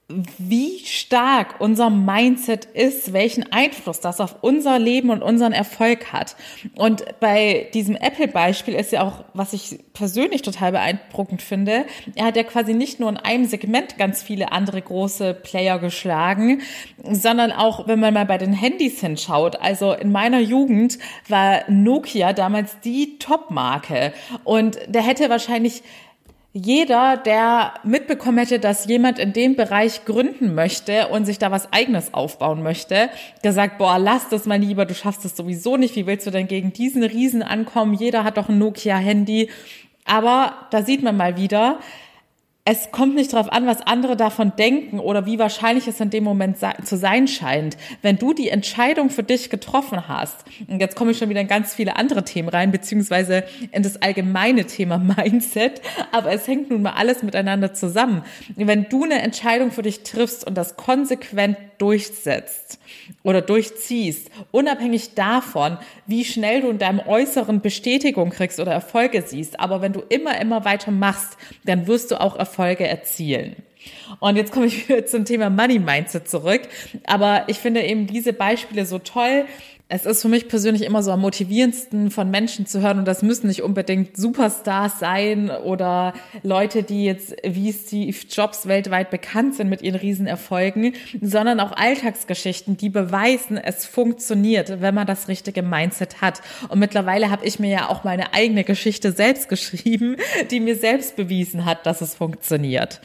wie 0.09 0.79
stark 0.85 1.57
unser 1.61 1.91
Mindset 1.91 2.65
ist, 2.67 3.13
welchen 3.13 3.51
Einfluss 3.53 3.99
das 3.99 4.21
auf 4.21 4.37
unser 4.41 4.79
Leben 4.79 5.11
und 5.11 5.21
unseren 5.21 5.53
Erfolg 5.53 6.13
hat. 6.13 6.37
Und 6.77 7.05
bei 7.19 7.69
diesem 7.75 7.97
Apple-Beispiel 7.97 8.75
ist 8.75 8.93
ja 8.93 9.03
auch, 9.03 9.25
was 9.35 9.53
ich 9.53 9.81
persönlich 9.95 10.43
total 10.43 10.71
beeindruckend 10.71 11.43
finde, 11.43 11.87
er 12.15 12.27
hat 12.27 12.37
ja 12.37 12.45
quasi 12.45 12.73
nicht 12.73 13.01
nur 13.01 13.09
in 13.09 13.17
einem 13.17 13.47
Segment 13.47 13.99
ganz 13.99 14.23
viele 14.23 14.53
andere 14.53 14.81
große 14.81 15.35
Player 15.35 15.81
geschlagen, 15.81 16.63
sondern 17.03 17.51
auch, 17.51 17.89
wenn 17.89 17.99
man 17.99 18.15
mal 18.15 18.27
bei 18.27 18.39
den 18.39 18.53
Handys 18.53 19.01
hinschaut. 19.01 19.57
Also 19.61 19.93
in 19.93 20.13
meiner 20.13 20.39
Jugend 20.39 20.99
war 21.29 21.69
Nokia 21.69 22.33
damals 22.33 22.79
die 22.79 23.19
Top-Marke 23.19 24.13
und 24.45 24.79
der 24.87 25.03
hätte 25.03 25.29
wahrscheinlich 25.31 25.83
jeder, 26.57 27.19
der 27.19 27.75
mitbekommen 27.85 28.39
hätte, 28.39 28.59
dass 28.59 28.87
jemand 28.87 29.19
in 29.19 29.35
dem 29.35 29.57
Bereich 29.57 30.07
gründen 30.07 30.55
möchte 30.55 31.09
und 31.09 31.27
sich 31.27 31.39
da 31.39 31.51
was 31.51 31.71
eigenes 31.71 32.15
aufbauen 32.15 32.63
möchte, 32.63 33.11
der 33.45 33.53
sagt, 33.53 33.77
boah, 33.77 33.99
lass 33.99 34.31
das 34.31 34.47
mal 34.47 34.59
lieber, 34.59 34.87
du 34.87 34.95
schaffst 34.95 35.27
es 35.27 35.37
sowieso 35.37 35.77
nicht, 35.77 35.97
wie 35.97 36.07
willst 36.07 36.27
du 36.27 36.31
denn 36.31 36.49
gegen 36.49 36.73
diesen 36.73 37.03
Riesen 37.03 37.43
ankommen? 37.43 37.93
Jeder 37.93 38.25
hat 38.25 38.39
doch 38.39 38.49
ein 38.49 38.59
Nokia-Handy. 38.59 39.51
Aber 40.07 40.55
da 40.71 40.83
sieht 40.83 41.03
man 41.03 41.19
mal 41.19 41.37
wieder, 41.37 41.79
es 42.69 42.91
kommt 42.91 43.15
nicht 43.15 43.33
darauf 43.33 43.53
an, 43.53 43.65
was 43.69 43.81
andere 43.81 44.17
davon 44.17 44.53
denken 44.59 44.99
oder 44.99 45.25
wie 45.25 45.39
wahrscheinlich 45.39 45.87
es 45.87 46.01
in 46.01 46.11
dem 46.11 46.25
Moment 46.25 46.59
zu 46.83 46.97
sein 46.97 47.29
scheint. 47.29 47.77
Wenn 48.03 48.19
du 48.19 48.33
die 48.33 48.49
Entscheidung 48.49 49.09
für 49.09 49.23
dich 49.23 49.51
getroffen 49.51 50.09
hast, 50.09 50.45
und 50.67 50.81
jetzt 50.81 50.97
komme 50.97 51.13
ich 51.13 51.19
schon 51.19 51.29
wieder 51.29 51.41
in 51.41 51.47
ganz 51.47 51.75
viele 51.75 51.95
andere 51.95 52.25
Themen 52.25 52.49
rein, 52.49 52.73
beziehungsweise 52.73 53.45
in 53.71 53.85
das 53.85 54.03
allgemeine 54.03 54.65
Thema 54.65 54.99
Mindset, 55.17 55.81
aber 56.11 56.33
es 56.33 56.49
hängt 56.49 56.69
nun 56.69 56.83
mal 56.83 56.95
alles 56.95 57.23
miteinander 57.23 57.73
zusammen. 57.73 58.25
Wenn 58.57 58.89
du 58.89 59.05
eine 59.05 59.23
Entscheidung 59.23 59.71
für 59.71 59.83
dich 59.83 60.03
triffst 60.03 60.45
und 60.45 60.57
das 60.57 60.75
konsequent 60.77 61.57
durchsetzt 61.79 62.79
oder 63.23 63.41
durchziehst, 63.41 64.31
unabhängig 64.51 65.15
davon, 65.15 65.79
wie 66.07 66.25
schnell 66.25 66.63
du 66.63 66.71
in 66.71 66.79
deinem 66.79 67.01
Äußeren 67.01 67.61
Bestätigung 67.61 68.31
kriegst 68.31 68.61
oder 68.61 68.73
Erfolge 68.73 69.23
siehst, 69.23 69.61
aber 69.61 69.81
wenn 69.83 69.93
du 69.93 70.03
immer, 70.09 70.41
immer 70.41 70.65
weiter 70.65 70.91
machst, 70.91 71.37
dann 71.65 71.87
wirst 71.87 72.11
du 72.11 72.21
auch 72.21 72.37
Erfolge 72.37 72.87
erzielen. 72.87 73.57
Und 74.21 74.37
jetzt 74.37 74.53
komme 74.53 74.67
ich 74.67 74.89
wieder 74.89 75.07
zum 75.07 75.25
Thema 75.25 75.51
Money 75.51 75.79
Mindset 75.79 76.29
zurück. 76.29 76.63
Aber 77.05 77.45
ich 77.49 77.59
finde 77.59 77.83
eben 77.83 78.07
diese 78.07 78.33
Beispiele 78.33 78.87
so 78.87 78.99
toll, 78.99 79.47
es 79.89 80.05
ist 80.05 80.23
für 80.23 80.29
mich 80.29 80.49
persönlich 80.49 80.83
immer 80.83 81.05
so 81.05 81.13
am 81.13 81.21
motivierendsten 81.21 82.11
von 82.11 82.29
Menschen 82.29 82.67
zu 82.67 82.81
hören 82.81 82.99
und 82.99 83.05
das 83.07 83.23
müssen 83.23 83.47
nicht 83.47 83.63
unbedingt 83.63 84.17
Superstars 84.17 84.99
sein 84.99 85.49
oder 85.49 86.13
Leute, 86.43 86.83
die 86.83 87.05
jetzt 87.05 87.37
wie 87.45 87.73
Steve 87.73 88.17
Jobs 88.29 88.67
weltweit 88.67 89.11
bekannt 89.11 89.55
sind 89.55 89.69
mit 89.69 89.83
ihren 89.83 89.95
Riesenerfolgen, 89.95 90.95
sondern 91.21 91.61
auch 91.61 91.71
Alltagsgeschichten, 91.71 92.77
die 92.77 92.89
beweisen, 92.89 93.59
es 93.59 93.87
funktioniert, 93.87 94.81
wenn 94.81 94.95
man 94.95 95.07
das 95.07 95.29
richtige 95.29 95.63
Mindset 95.63 96.21
hat. 96.21 96.41
Und 96.69 96.81
mittlerweile 96.81 97.31
habe 97.31 97.47
ich 97.47 97.61
mir 97.61 97.71
ja 97.71 97.89
auch 97.89 98.03
meine 98.03 98.35
eigene 98.35 98.65
Geschichte 98.65 99.13
selbst 99.13 99.49
geschrieben, 99.49 100.17
die 100.51 100.59
mir 100.59 100.75
selbst 100.75 101.15
bewiesen 101.15 101.65
hat, 101.65 101.87
dass 101.87 102.01
es 102.01 102.17
funktioniert. 102.17 103.01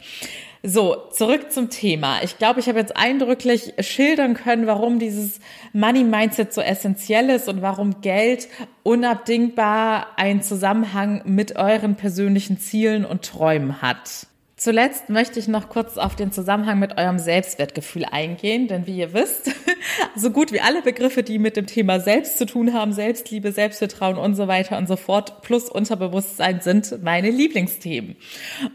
So, 0.64 1.08
zurück 1.10 1.50
zum 1.50 1.70
Thema. 1.70 2.22
Ich 2.22 2.38
glaube, 2.38 2.60
ich 2.60 2.68
habe 2.68 2.78
jetzt 2.78 2.96
eindrücklich 2.96 3.74
schildern 3.80 4.34
können, 4.34 4.68
warum 4.68 5.00
dieses 5.00 5.40
Money 5.72 6.04
Mindset 6.04 6.54
so 6.54 6.60
essentiell 6.60 7.30
ist 7.30 7.48
und 7.48 7.62
warum 7.62 8.00
Geld 8.00 8.46
unabdingbar 8.84 10.16
einen 10.16 10.40
Zusammenhang 10.40 11.22
mit 11.24 11.56
euren 11.56 11.96
persönlichen 11.96 12.60
Zielen 12.60 13.04
und 13.04 13.24
Träumen 13.24 13.82
hat. 13.82 14.28
Zuletzt 14.62 15.08
möchte 15.08 15.40
ich 15.40 15.48
noch 15.48 15.68
kurz 15.68 15.98
auf 15.98 16.14
den 16.14 16.30
Zusammenhang 16.30 16.78
mit 16.78 16.96
eurem 16.96 17.18
Selbstwertgefühl 17.18 18.04
eingehen, 18.04 18.68
denn 18.68 18.86
wie 18.86 18.96
ihr 18.96 19.12
wisst, 19.12 19.50
so 20.14 20.30
gut 20.30 20.52
wie 20.52 20.60
alle 20.60 20.82
Begriffe, 20.82 21.24
die 21.24 21.40
mit 21.40 21.56
dem 21.56 21.66
Thema 21.66 21.98
Selbst 21.98 22.38
zu 22.38 22.46
tun 22.46 22.72
haben, 22.72 22.92
Selbstliebe, 22.92 23.50
Selbstvertrauen 23.50 24.16
und 24.16 24.36
so 24.36 24.46
weiter 24.46 24.78
und 24.78 24.86
so 24.86 24.94
fort, 24.94 25.42
plus 25.42 25.68
Unterbewusstsein 25.68 26.60
sind 26.60 27.02
meine 27.02 27.30
Lieblingsthemen. 27.30 28.14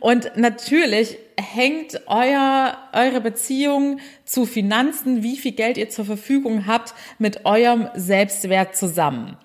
Und 0.01 0.29
natürlich 0.35 1.19
hängt 1.39 2.01
euer, 2.07 2.77
eure 2.91 3.21
Beziehung 3.21 4.01
zu 4.25 4.45
Finanzen, 4.45 5.23
wie 5.23 5.37
viel 5.37 5.53
Geld 5.53 5.77
ihr 5.77 5.89
zur 5.89 6.03
Verfügung 6.03 6.67
habt, 6.67 6.95
mit 7.17 7.45
eurem 7.45 7.87
Selbstwert 7.95 8.75
zusammen. 8.75 9.37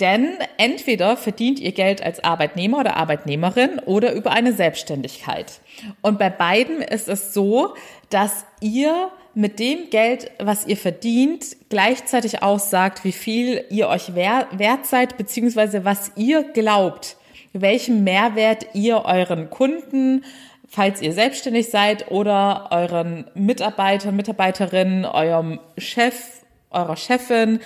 Denn 0.00 0.34
entweder 0.58 1.16
verdient 1.16 1.58
ihr 1.58 1.72
Geld 1.72 2.02
als 2.02 2.22
Arbeitnehmer 2.22 2.80
oder 2.80 2.96
Arbeitnehmerin 2.96 3.78
oder 3.78 4.12
über 4.12 4.30
eine 4.32 4.52
Selbstständigkeit. 4.52 5.60
Und 6.02 6.18
bei 6.18 6.28
beiden 6.28 6.82
ist 6.82 7.08
es 7.08 7.32
so, 7.32 7.74
dass 8.10 8.44
ihr 8.60 9.10
mit 9.34 9.58
dem 9.58 9.90
Geld, 9.90 10.30
was 10.38 10.66
ihr 10.66 10.76
verdient, 10.76 11.56
gleichzeitig 11.68 12.42
aussagt, 12.42 13.04
wie 13.04 13.12
viel 13.12 13.64
ihr 13.70 13.88
euch 13.88 14.14
wert 14.14 14.86
seid, 14.86 15.16
beziehungsweise 15.16 15.84
was 15.84 16.12
ihr 16.16 16.42
glaubt, 16.42 17.16
welchen 17.52 18.04
Mehrwert 18.04 18.66
ihr 18.74 19.04
euren 19.04 19.50
Kunden, 19.50 20.24
falls 20.68 21.00
ihr 21.00 21.12
selbstständig 21.12 21.70
seid 21.70 22.10
oder 22.10 22.68
euren 22.70 23.30
Mitarbeiter, 23.34 24.12
Mitarbeiterinnen, 24.12 25.04
eurem 25.04 25.60
Chef, 25.78 26.42
eurer 26.70 26.96
Chefin 26.96 27.60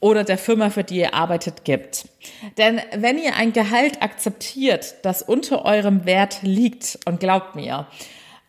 oder 0.00 0.24
der 0.24 0.38
Firma, 0.38 0.70
für 0.70 0.84
die 0.84 0.98
ihr 0.98 1.14
arbeitet, 1.14 1.64
gibt. 1.64 2.08
Denn 2.58 2.80
wenn 2.94 3.18
ihr 3.18 3.36
ein 3.36 3.52
Gehalt 3.52 4.02
akzeptiert, 4.02 4.96
das 5.02 5.22
unter 5.22 5.64
eurem 5.64 6.04
Wert 6.04 6.42
liegt, 6.42 6.98
und 7.06 7.20
glaubt 7.20 7.54
mir, 7.54 7.86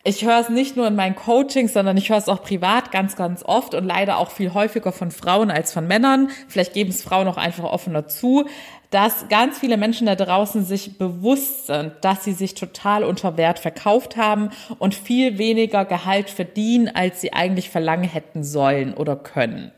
ich 0.06 0.24
höre 0.24 0.38
es 0.38 0.48
nicht 0.48 0.76
nur 0.76 0.86
in 0.86 0.94
meinen 0.94 1.16
Coachings, 1.16 1.72
sondern 1.72 1.96
ich 1.96 2.10
höre 2.10 2.18
es 2.18 2.28
auch 2.28 2.40
privat 2.40 2.92
ganz, 2.92 3.16
ganz 3.16 3.42
oft 3.42 3.74
und 3.74 3.84
leider 3.84 4.18
auch 4.18 4.30
viel 4.30 4.54
häufiger 4.54 4.92
von 4.92 5.10
Frauen 5.10 5.50
als 5.50 5.72
von 5.72 5.88
Männern. 5.88 6.28
Vielleicht 6.46 6.74
geben 6.74 6.90
es 6.90 7.02
Frauen 7.02 7.26
auch 7.26 7.36
einfach 7.36 7.64
offener 7.64 8.06
zu, 8.06 8.44
dass 8.90 9.28
ganz 9.28 9.58
viele 9.58 9.76
Menschen 9.76 10.06
da 10.06 10.14
draußen 10.14 10.64
sich 10.64 10.96
bewusst 10.96 11.66
sind, 11.66 11.92
dass 12.02 12.22
sie 12.22 12.34
sich 12.34 12.54
total 12.54 13.02
unter 13.02 13.36
Wert 13.36 13.58
verkauft 13.58 14.16
haben 14.16 14.50
und 14.78 14.94
viel 14.94 15.38
weniger 15.38 15.84
Gehalt 15.84 16.30
verdienen, 16.30 16.88
als 16.88 17.20
sie 17.20 17.32
eigentlich 17.32 17.68
verlangen 17.68 18.08
hätten 18.08 18.44
sollen 18.44 18.94
oder 18.94 19.16
können. 19.16 19.72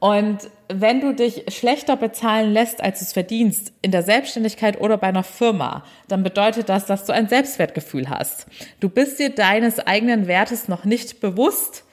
Und 0.00 0.50
wenn 0.68 1.00
du 1.00 1.14
dich 1.14 1.44
schlechter 1.54 1.94
bezahlen 1.94 2.52
lässt, 2.52 2.82
als 2.82 2.98
du 2.98 3.04
es 3.04 3.12
verdienst, 3.12 3.72
in 3.82 3.90
der 3.90 4.02
Selbstständigkeit 4.02 4.80
oder 4.80 4.96
bei 4.96 5.08
einer 5.08 5.22
Firma, 5.22 5.84
dann 6.08 6.22
bedeutet 6.22 6.70
das, 6.70 6.86
dass 6.86 7.04
du 7.04 7.12
ein 7.12 7.28
Selbstwertgefühl 7.28 8.08
hast. 8.08 8.46
Du 8.80 8.88
bist 8.88 9.18
dir 9.18 9.30
deines 9.30 9.78
eigenen 9.78 10.26
Wertes 10.26 10.68
noch 10.68 10.86
nicht 10.86 11.20
bewusst 11.20 11.84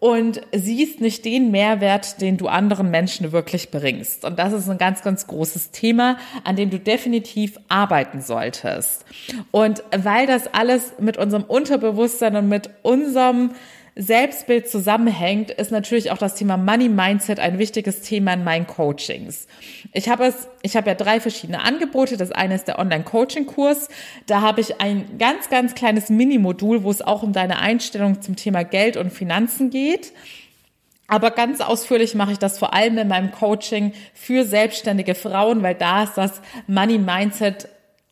und 0.00 0.40
siehst 0.52 1.00
nicht 1.00 1.24
den 1.24 1.50
Mehrwert, 1.50 2.20
den 2.20 2.36
du 2.36 2.46
anderen 2.46 2.90
Menschen 2.90 3.32
wirklich 3.32 3.70
bringst. 3.70 4.24
Und 4.24 4.38
das 4.38 4.52
ist 4.52 4.68
ein 4.68 4.78
ganz, 4.78 5.02
ganz 5.02 5.26
großes 5.26 5.72
Thema, 5.72 6.18
an 6.44 6.54
dem 6.54 6.70
du 6.70 6.78
definitiv 6.78 7.58
arbeiten 7.68 8.20
solltest. 8.20 9.04
Und 9.50 9.82
weil 9.96 10.28
das 10.28 10.54
alles 10.54 10.92
mit 11.00 11.16
unserem 11.16 11.42
Unterbewusstsein 11.42 12.36
und 12.36 12.48
mit 12.48 12.70
unserem 12.82 13.50
Selbstbild 14.00 14.68
zusammenhängt, 14.68 15.50
ist 15.50 15.72
natürlich 15.72 16.12
auch 16.12 16.18
das 16.18 16.36
Thema 16.36 16.56
Money 16.56 16.88
Mindset 16.88 17.40
ein 17.40 17.58
wichtiges 17.58 18.00
Thema 18.02 18.34
in 18.34 18.44
meinen 18.44 18.68
Coachings. 18.68 19.48
Ich 19.92 20.08
habe 20.08 20.26
es, 20.26 20.48
ich 20.62 20.76
habe 20.76 20.88
ja 20.88 20.94
drei 20.94 21.18
verschiedene 21.18 21.60
Angebote. 21.64 22.16
Das 22.16 22.30
eine 22.30 22.54
ist 22.54 22.68
der 22.68 22.78
Online-Coaching-Kurs. 22.78 23.88
Da 24.26 24.40
habe 24.40 24.60
ich 24.60 24.80
ein 24.80 25.18
ganz, 25.18 25.50
ganz 25.50 25.74
kleines 25.74 26.10
Mini-Modul, 26.10 26.84
wo 26.84 26.92
es 26.92 27.02
auch 27.02 27.24
um 27.24 27.32
deine 27.32 27.58
Einstellung 27.58 28.22
zum 28.22 28.36
Thema 28.36 28.62
Geld 28.62 28.96
und 28.96 29.12
Finanzen 29.12 29.70
geht. 29.70 30.12
Aber 31.08 31.32
ganz 31.32 31.60
ausführlich 31.60 32.14
mache 32.14 32.30
ich 32.30 32.38
das 32.38 32.56
vor 32.56 32.74
allem 32.74 32.98
in 32.98 33.08
meinem 33.08 33.32
Coaching 33.32 33.94
für 34.14 34.44
selbstständige 34.44 35.16
Frauen, 35.16 35.64
weil 35.64 35.74
da 35.74 36.04
ist 36.04 36.14
das 36.14 36.40
Money 36.68 36.98
Mindset 36.98 37.68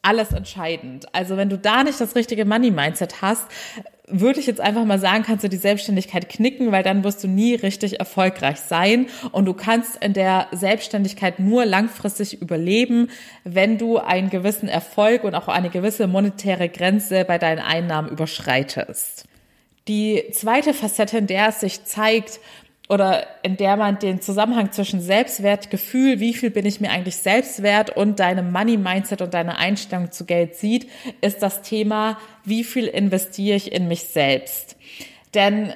alles 0.06 0.32
entscheidend. 0.32 1.06
Also 1.14 1.36
wenn 1.36 1.48
du 1.48 1.58
da 1.58 1.82
nicht 1.82 2.00
das 2.00 2.14
richtige 2.14 2.44
Money 2.44 2.70
Mindset 2.70 3.22
hast, 3.22 3.46
würde 4.08 4.38
ich 4.40 4.46
jetzt 4.46 4.60
einfach 4.60 4.84
mal 4.84 4.98
sagen, 4.98 5.24
kannst 5.24 5.44
du 5.44 5.48
die 5.48 5.56
Selbstständigkeit 5.56 6.28
knicken, 6.28 6.70
weil 6.72 6.82
dann 6.82 7.02
wirst 7.02 7.24
du 7.24 7.28
nie 7.28 7.54
richtig 7.54 7.98
erfolgreich 7.98 8.58
sein 8.58 9.06
und 9.32 9.46
du 9.46 9.54
kannst 9.54 10.02
in 10.02 10.12
der 10.12 10.46
Selbstständigkeit 10.52 11.40
nur 11.40 11.64
langfristig 11.64 12.40
überleben, 12.40 13.08
wenn 13.44 13.78
du 13.78 13.98
einen 13.98 14.30
gewissen 14.30 14.68
Erfolg 14.68 15.24
und 15.24 15.34
auch 15.34 15.48
eine 15.48 15.70
gewisse 15.70 16.06
monetäre 16.06 16.68
Grenze 16.68 17.24
bei 17.24 17.38
deinen 17.38 17.58
Einnahmen 17.58 18.08
überschreitest. 18.08 19.24
Die 19.88 20.24
zweite 20.32 20.74
Facette, 20.74 21.18
in 21.18 21.26
der 21.26 21.48
es 21.48 21.60
sich 21.60 21.84
zeigt, 21.84 22.40
oder 22.88 23.26
in 23.42 23.56
der 23.56 23.76
man 23.76 23.98
den 23.98 24.20
Zusammenhang 24.20 24.72
zwischen 24.72 25.00
Selbstwertgefühl, 25.00 26.20
wie 26.20 26.34
viel 26.34 26.50
bin 26.50 26.66
ich 26.66 26.80
mir 26.80 26.90
eigentlich 26.90 27.16
selbstwert 27.16 27.96
und 27.96 28.20
deinem 28.20 28.52
Money 28.52 28.76
Mindset 28.76 29.22
und 29.22 29.34
deiner 29.34 29.58
Einstellung 29.58 30.12
zu 30.12 30.24
Geld 30.24 30.54
sieht, 30.54 30.88
ist 31.20 31.42
das 31.42 31.62
Thema, 31.62 32.18
wie 32.44 32.64
viel 32.64 32.86
investiere 32.86 33.56
ich 33.56 33.72
in 33.72 33.88
mich 33.88 34.04
selbst. 34.04 34.76
Denn 35.34 35.72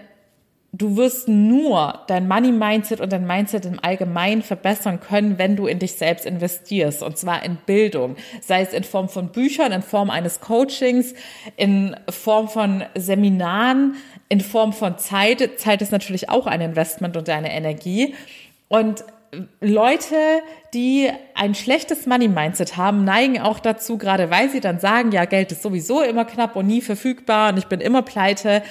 du 0.73 0.97
wirst 0.97 1.29
nur 1.29 2.01
dein 2.07 2.29
Money 2.29 2.53
Mindset 2.53 3.01
und 3.01 3.13
dein 3.13 3.27
Mindset 3.27 3.65
im 3.67 3.83
Allgemeinen 3.83 4.43
verbessern 4.43 5.01
können, 5.01 5.39
wenn 5.39 5.57
du 5.57 5.67
in 5.67 5.79
dich 5.79 5.95
selbst 5.95 6.27
investierst. 6.27 7.03
Und 7.03 7.19
zwar 7.19 7.45
in 7.45 7.57
Bildung. 7.67 8.17
Sei 8.41 8.63
es 8.63 8.73
in 8.73 8.85
Form 8.85 9.09
von 9.09 9.29
Büchern, 9.29 9.73
in 9.73 9.83
Form 9.83 10.11
eines 10.11 10.41
Coachings, 10.41 11.15
in 11.57 11.97
Form 12.09 12.49
von 12.49 12.85
Seminaren, 12.95 13.97
in 14.29 14.41
Form 14.41 14.73
von 14.73 14.99
Zeit. 14.99 15.59
Zeit 15.59 15.83
ist 15.83 15.93
natürlich 15.93 16.29
auch 16.29 16.47
ein 16.47 16.61
Investment 16.61 17.17
und 17.17 17.29
eine 17.29 17.53
Energie. 17.53 18.15
Und 18.69 19.05
Leute, 19.61 20.17
die 20.75 21.09
ein 21.35 21.55
schlechtes 21.55 22.07
Money-Mindset 22.07 22.77
haben, 22.77 23.05
neigen 23.05 23.41
auch 23.41 23.61
dazu, 23.61 23.97
gerade 23.97 24.31
weil 24.31 24.51
sie 24.51 24.61
dann 24.61 24.81
sagen, 24.81 25.13
ja, 25.13 25.25
Geld 25.25 25.53
ist 25.53 25.63
sowieso 25.63 26.03
immer 26.03 26.25
knapp 26.25 26.57
und 26.57 26.67
nie 26.67 26.81
verfügbar 26.81 27.53
und 27.53 27.59
ich 27.59 27.67
bin 27.67 27.81
immer 27.81 28.03
pleite, 28.03 28.63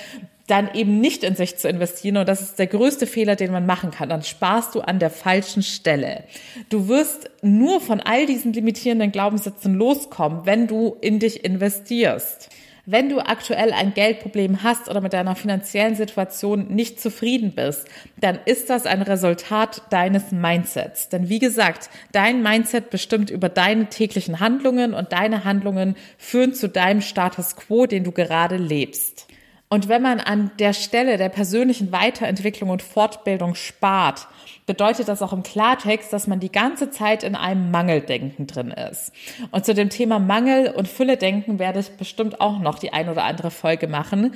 dann 0.49 0.73
eben 0.73 0.99
nicht 0.99 1.23
in 1.23 1.35
sich 1.35 1.57
zu 1.57 1.69
investieren. 1.69 2.17
Und 2.17 2.27
das 2.27 2.41
ist 2.41 2.59
der 2.59 2.67
größte 2.67 3.07
Fehler, 3.07 3.35
den 3.35 3.51
man 3.51 3.65
machen 3.65 3.91
kann. 3.91 4.09
Dann 4.09 4.23
sparst 4.23 4.75
du 4.75 4.81
an 4.81 4.99
der 4.99 5.09
falschen 5.09 5.63
Stelle. 5.63 6.23
Du 6.69 6.87
wirst 6.87 7.29
nur 7.41 7.81
von 7.81 7.99
all 7.99 8.25
diesen 8.25 8.53
limitierenden 8.53 9.11
Glaubenssätzen 9.11 9.75
loskommen, 9.75 10.45
wenn 10.45 10.67
du 10.67 10.97
in 11.01 11.19
dich 11.19 11.43
investierst. 11.45 12.49
Wenn 12.91 13.09
du 13.09 13.19
aktuell 13.19 13.71
ein 13.71 13.93
Geldproblem 13.93 14.63
hast 14.63 14.89
oder 14.89 14.99
mit 14.99 15.13
deiner 15.13 15.35
finanziellen 15.35 15.93
Situation 15.93 16.69
nicht 16.69 16.99
zufrieden 16.99 17.51
bist, 17.51 17.87
dann 18.19 18.39
ist 18.45 18.71
das 18.71 18.87
ein 18.87 19.03
Resultat 19.03 19.83
deines 19.91 20.31
Mindsets. 20.31 21.07
Denn 21.09 21.29
wie 21.29 21.37
gesagt, 21.37 21.91
dein 22.13 22.41
Mindset 22.41 22.89
bestimmt 22.89 23.29
über 23.29 23.47
deine 23.47 23.89
täglichen 23.89 24.39
Handlungen 24.39 24.95
und 24.95 25.11
deine 25.11 25.43
Handlungen 25.43 25.95
führen 26.17 26.55
zu 26.55 26.67
deinem 26.67 27.01
Status 27.01 27.55
quo, 27.55 27.85
den 27.85 28.03
du 28.03 28.11
gerade 28.11 28.57
lebst. 28.57 29.28
Und 29.71 29.87
wenn 29.87 30.01
man 30.01 30.19
an 30.19 30.49
der 30.57 30.73
Stelle 30.73 31.17
der 31.17 31.29
persönlichen 31.29 31.91
Weiterentwicklung 31.91 32.71
und 32.71 32.81
Fortbildung 32.81 33.53
spart, 33.53 34.27
bedeutet 34.65 35.07
das 35.07 35.21
auch 35.21 35.31
im 35.31 35.43
Klartext, 35.43 36.11
dass 36.11 36.25
man 36.25 36.39
die 36.39 36.51
ganze 36.51 36.89
Zeit 36.89 37.23
in 37.23 37.35
einem 37.35 37.69
Mangeldenken 37.69 38.47
drin 38.47 38.71
ist. 38.71 39.11
Und 39.51 39.65
zu 39.65 39.75
dem 39.75 39.89
Thema 39.89 40.17
Mangel 40.17 40.71
und 40.71 40.87
Fülle-Denken 40.87 41.59
werde 41.59 41.81
ich 41.81 41.89
bestimmt 41.91 42.41
auch 42.41 42.57
noch 42.57 42.79
die 42.79 42.93
ein 42.93 43.09
oder 43.09 43.25
andere 43.25 43.51
Folge 43.51 43.87
machen, 43.87 44.33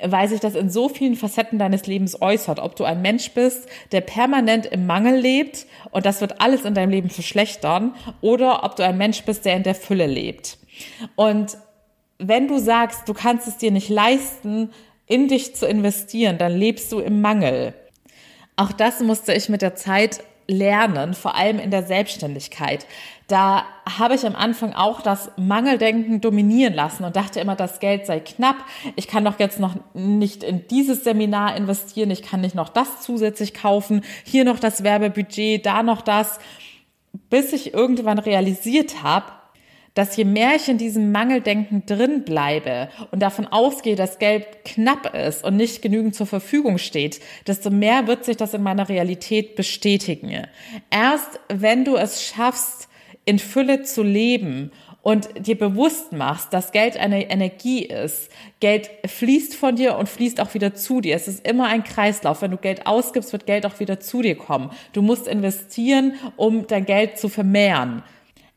weil 0.00 0.28
sich 0.28 0.38
das 0.38 0.54
in 0.54 0.70
so 0.70 0.88
vielen 0.88 1.16
Facetten 1.16 1.58
deines 1.58 1.88
Lebens 1.88 2.22
äußert. 2.22 2.60
Ob 2.60 2.76
du 2.76 2.84
ein 2.84 3.02
Mensch 3.02 3.32
bist, 3.32 3.68
der 3.90 4.02
permanent 4.02 4.66
im 4.66 4.86
Mangel 4.86 5.18
lebt 5.18 5.66
und 5.90 6.06
das 6.06 6.20
wird 6.20 6.40
alles 6.40 6.64
in 6.64 6.74
deinem 6.74 6.90
Leben 6.90 7.10
verschlechtern, 7.10 7.94
oder 8.20 8.62
ob 8.62 8.76
du 8.76 8.84
ein 8.84 8.98
Mensch 8.98 9.24
bist, 9.24 9.46
der 9.46 9.56
in 9.56 9.64
der 9.64 9.74
Fülle 9.74 10.06
lebt. 10.06 10.58
Und 11.16 11.56
wenn 12.18 12.48
du 12.48 12.58
sagst, 12.58 13.08
du 13.08 13.14
kannst 13.14 13.46
es 13.46 13.58
dir 13.58 13.70
nicht 13.70 13.88
leisten, 13.88 14.70
in 15.06 15.28
dich 15.28 15.54
zu 15.54 15.66
investieren, 15.66 16.38
dann 16.38 16.56
lebst 16.56 16.90
du 16.92 16.98
im 16.98 17.20
Mangel. 17.20 17.74
Auch 18.56 18.72
das 18.72 19.00
musste 19.00 19.32
ich 19.32 19.48
mit 19.48 19.62
der 19.62 19.76
Zeit 19.76 20.24
lernen, 20.48 21.14
vor 21.14 21.34
allem 21.34 21.58
in 21.58 21.70
der 21.70 21.82
Selbstständigkeit. 21.82 22.86
Da 23.26 23.64
habe 23.98 24.14
ich 24.14 24.24
am 24.24 24.36
Anfang 24.36 24.72
auch 24.72 25.00
das 25.00 25.32
Mangeldenken 25.36 26.20
dominieren 26.20 26.74
lassen 26.74 27.04
und 27.04 27.16
dachte 27.16 27.40
immer, 27.40 27.56
das 27.56 27.80
Geld 27.80 28.06
sei 28.06 28.20
knapp. 28.20 28.56
Ich 28.94 29.08
kann 29.08 29.24
doch 29.24 29.38
jetzt 29.40 29.58
noch 29.58 29.74
nicht 29.94 30.44
in 30.44 30.66
dieses 30.68 31.02
Seminar 31.02 31.56
investieren. 31.56 32.10
Ich 32.10 32.22
kann 32.22 32.40
nicht 32.40 32.54
noch 32.54 32.68
das 32.68 33.02
zusätzlich 33.02 33.54
kaufen. 33.54 34.02
Hier 34.24 34.44
noch 34.44 34.60
das 34.60 34.84
Werbebudget, 34.84 35.66
da 35.66 35.82
noch 35.82 36.02
das. 36.02 36.38
Bis 37.28 37.52
ich 37.52 37.74
irgendwann 37.74 38.18
realisiert 38.18 39.02
habe, 39.02 39.32
dass 39.96 40.14
je 40.14 40.24
mehr 40.24 40.54
ich 40.54 40.68
in 40.68 40.76
diesem 40.76 41.10
Mangeldenken 41.10 41.84
drin 41.86 42.22
bleibe 42.22 42.90
und 43.10 43.20
davon 43.20 43.46
ausgehe, 43.46 43.96
dass 43.96 44.18
Geld 44.18 44.46
knapp 44.64 45.16
ist 45.16 45.42
und 45.42 45.56
nicht 45.56 45.80
genügend 45.80 46.14
zur 46.14 46.26
Verfügung 46.26 46.76
steht, 46.76 47.20
desto 47.46 47.70
mehr 47.70 48.06
wird 48.06 48.24
sich 48.26 48.36
das 48.36 48.52
in 48.52 48.62
meiner 48.62 48.90
Realität 48.90 49.56
bestätigen. 49.56 50.46
Erst 50.90 51.40
wenn 51.48 51.84
du 51.84 51.96
es 51.96 52.22
schaffst, 52.22 52.88
in 53.24 53.38
Fülle 53.38 53.82
zu 53.82 54.02
leben 54.02 54.70
und 55.00 55.28
dir 55.38 55.56
bewusst 55.56 56.12
machst, 56.12 56.52
dass 56.52 56.72
Geld 56.72 56.98
eine 56.98 57.30
Energie 57.30 57.84
ist. 57.84 58.28
Geld 58.60 58.90
fließt 59.06 59.54
von 59.54 59.76
dir 59.76 59.96
und 59.96 60.08
fließt 60.08 60.40
auch 60.40 60.52
wieder 60.52 60.74
zu 60.74 61.00
dir. 61.00 61.16
Es 61.16 61.26
ist 61.26 61.46
immer 61.46 61.68
ein 61.68 61.84
Kreislauf. 61.84 62.42
Wenn 62.42 62.50
du 62.50 62.56
Geld 62.56 62.86
ausgibst, 62.86 63.32
wird 63.32 63.46
Geld 63.46 63.64
auch 63.64 63.80
wieder 63.80 63.98
zu 63.98 64.20
dir 64.20 64.36
kommen. 64.36 64.70
Du 64.92 65.02
musst 65.02 65.26
investieren, 65.26 66.14
um 66.36 66.66
dein 66.66 66.84
Geld 66.84 67.18
zu 67.18 67.28
vermehren. 67.28 68.02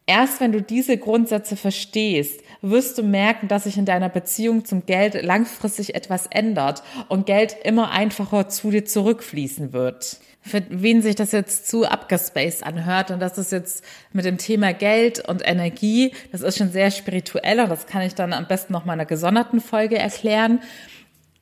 Erst 0.10 0.42
wenn 0.42 0.52
du 0.52 0.60
diese 0.60 0.98
Grundsätze 0.98 1.56
verstehst, 1.56 2.42
wirst 2.64 2.98
du 2.98 3.04
merken, 3.04 3.48
dass 3.48 3.66
sich 3.66 3.78
in 3.78 3.86
deiner 3.86 4.10
Beziehung 4.10 4.66
zum 4.66 4.88
Geld 4.88 5.22
langfristig 5.22 5.94
etwas 5.94 6.26
ändert 6.26 6.82
und 7.10 7.28
Geld 7.28 7.56
immer 7.64 7.92
einfacher 7.92 8.50
zu 8.50 8.72
dir 8.72 8.86
zurückfließen 8.86 9.72
wird. 9.72 10.20
Für 10.42 10.64
wen 10.70 11.04
sich 11.04 11.14
das 11.14 11.32
jetzt 11.32 11.70
zu 11.70 11.86
abgespaced 11.86 12.64
anhört 12.64 13.12
und 13.12 13.20
das 13.20 13.38
ist 13.38 13.52
jetzt 13.52 13.84
mit 14.12 14.26
dem 14.26 14.40
Thema 14.40 14.74
Geld 14.74 15.30
und 15.30 15.48
Energie, 15.48 16.12
das 16.32 16.42
ist 16.42 16.58
schon 16.58 16.72
sehr 16.72 16.90
spirituell 16.90 17.60
und 17.60 17.70
das 17.70 17.86
kann 17.86 18.02
ich 18.02 18.16
dann 18.16 18.34
am 18.34 18.48
besten 18.48 18.74
noch 18.74 18.86
mal 18.86 18.94
in 18.94 19.02
einer 19.02 19.06
gesonderten 19.06 19.62
Folge 19.62 20.00
erklären. 20.00 20.60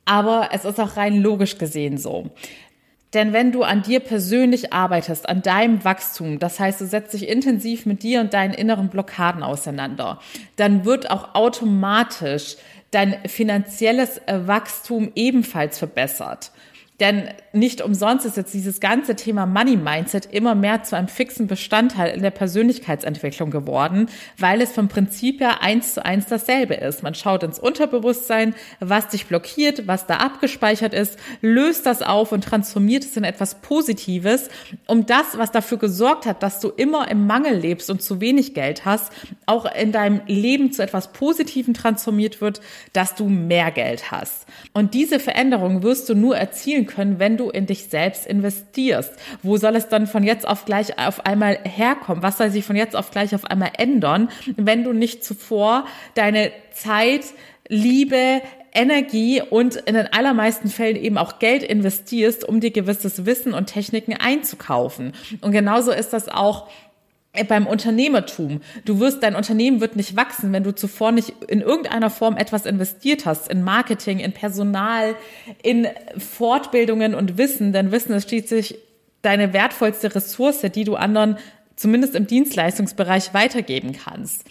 Aber 0.04 0.50
es 0.52 0.66
ist 0.66 0.78
auch 0.78 0.98
rein 0.98 1.22
logisch 1.22 1.56
gesehen 1.56 1.96
so. 1.96 2.30
Denn 3.14 3.32
wenn 3.32 3.52
du 3.52 3.62
an 3.62 3.82
dir 3.82 4.00
persönlich 4.00 4.72
arbeitest, 4.72 5.28
an 5.28 5.40
deinem 5.40 5.82
Wachstum, 5.84 6.38
das 6.38 6.60
heißt, 6.60 6.80
du 6.80 6.86
setzt 6.86 7.14
dich 7.14 7.28
intensiv 7.28 7.86
mit 7.86 8.02
dir 8.02 8.20
und 8.20 8.34
deinen 8.34 8.52
inneren 8.52 8.88
Blockaden 8.88 9.42
auseinander, 9.42 10.20
dann 10.56 10.84
wird 10.84 11.10
auch 11.10 11.34
automatisch 11.34 12.56
dein 12.90 13.16
finanzielles 13.26 14.20
Wachstum 14.26 15.12
ebenfalls 15.14 15.78
verbessert. 15.78 16.52
Denn 17.00 17.28
nicht 17.52 17.80
umsonst 17.80 18.26
ist 18.26 18.36
jetzt 18.36 18.52
dieses 18.52 18.80
ganze 18.80 19.14
Thema 19.14 19.46
Money 19.46 19.76
Mindset 19.76 20.26
immer 20.26 20.56
mehr 20.56 20.82
zu 20.82 20.96
einem 20.96 21.06
fixen 21.06 21.46
Bestandteil 21.46 22.12
in 22.12 22.22
der 22.22 22.32
Persönlichkeitsentwicklung 22.32 23.52
geworden, 23.52 24.08
weil 24.36 24.60
es 24.60 24.72
vom 24.72 24.88
Prinzip 24.88 25.40
her 25.40 25.62
eins 25.62 25.94
zu 25.94 26.04
eins 26.04 26.26
dasselbe 26.26 26.74
ist. 26.74 27.04
Man 27.04 27.14
schaut 27.14 27.44
ins 27.44 27.60
Unterbewusstsein, 27.60 28.54
was 28.80 29.08
dich 29.08 29.26
blockiert, 29.26 29.86
was 29.86 30.06
da 30.06 30.16
abgespeichert 30.16 30.92
ist, 30.92 31.18
löst 31.40 31.86
das 31.86 32.02
auf 32.02 32.32
und 32.32 32.42
transformiert 32.42 33.04
es 33.04 33.16
in 33.16 33.24
etwas 33.24 33.56
Positives, 33.56 34.48
um 34.88 35.06
das, 35.06 35.38
was 35.38 35.52
dafür 35.52 35.78
gesorgt 35.78 36.26
hat, 36.26 36.42
dass 36.42 36.58
du 36.58 36.68
immer 36.68 37.08
im 37.10 37.28
Mangel 37.28 37.56
lebst 37.56 37.90
und 37.90 38.02
zu 38.02 38.20
wenig 38.20 38.54
Geld 38.54 38.84
hast, 38.84 39.12
auch 39.46 39.72
in 39.72 39.92
deinem 39.92 40.20
Leben 40.26 40.72
zu 40.72 40.82
etwas 40.82 41.12
Positiven 41.12 41.74
transformiert 41.74 42.40
wird, 42.40 42.60
dass 42.92 43.14
du 43.14 43.28
mehr 43.28 43.70
Geld 43.70 44.10
hast. 44.10 44.46
Und 44.72 44.94
diese 44.94 45.20
Veränderung 45.20 45.84
wirst 45.84 46.08
du 46.08 46.16
nur 46.16 46.36
erzielen 46.36 46.87
können, 46.88 47.20
wenn 47.20 47.36
du 47.36 47.50
in 47.50 47.66
dich 47.66 47.84
selbst 47.84 48.26
investierst. 48.26 49.12
Wo 49.44 49.56
soll 49.56 49.76
es 49.76 49.88
dann 49.88 50.08
von 50.08 50.24
jetzt 50.24 50.48
auf 50.48 50.64
gleich 50.64 50.98
auf 50.98 51.24
einmal 51.24 51.58
herkommen? 51.62 52.24
Was 52.24 52.38
soll 52.38 52.50
sich 52.50 52.64
von 52.64 52.74
jetzt 52.74 52.96
auf 52.96 53.12
gleich 53.12 53.34
auf 53.34 53.44
einmal 53.44 53.70
ändern, 53.78 54.28
wenn 54.56 54.82
du 54.82 54.92
nicht 54.92 55.22
zuvor 55.22 55.86
deine 56.14 56.50
Zeit, 56.72 57.26
Liebe, 57.68 58.40
Energie 58.72 59.42
und 59.42 59.76
in 59.76 59.94
den 59.94 60.06
allermeisten 60.12 60.68
Fällen 60.68 60.96
eben 60.96 61.18
auch 61.18 61.38
Geld 61.38 61.62
investierst, 61.62 62.44
um 62.44 62.60
dir 62.60 62.70
gewisses 62.70 63.26
Wissen 63.26 63.54
und 63.54 63.66
Techniken 63.66 64.14
einzukaufen. 64.14 65.12
Und 65.40 65.52
genauso 65.52 65.90
ist 65.90 66.12
das 66.12 66.28
auch 66.28 66.68
beim 67.44 67.66
Unternehmertum. 67.66 68.60
Du 68.84 69.00
wirst, 69.00 69.22
dein 69.22 69.36
Unternehmen 69.36 69.80
wird 69.80 69.96
nicht 69.96 70.16
wachsen, 70.16 70.52
wenn 70.52 70.64
du 70.64 70.74
zuvor 70.74 71.12
nicht 71.12 71.34
in 71.48 71.60
irgendeiner 71.60 72.10
Form 72.10 72.36
etwas 72.36 72.66
investiert 72.66 73.26
hast, 73.26 73.48
in 73.48 73.62
Marketing, 73.62 74.18
in 74.18 74.32
Personal, 74.32 75.14
in 75.62 75.86
Fortbildungen 76.16 77.14
und 77.14 77.38
Wissen, 77.38 77.72
denn 77.72 77.92
Wissen 77.92 78.12
ist 78.12 78.28
schließlich 78.28 78.78
deine 79.22 79.52
wertvollste 79.52 80.14
Ressource, 80.14 80.60
die 80.74 80.84
du 80.84 80.96
anderen 80.96 81.38
zumindest 81.76 82.14
im 82.14 82.26
Dienstleistungsbereich 82.26 83.34
weitergeben 83.34 83.92
kannst. 83.92 84.44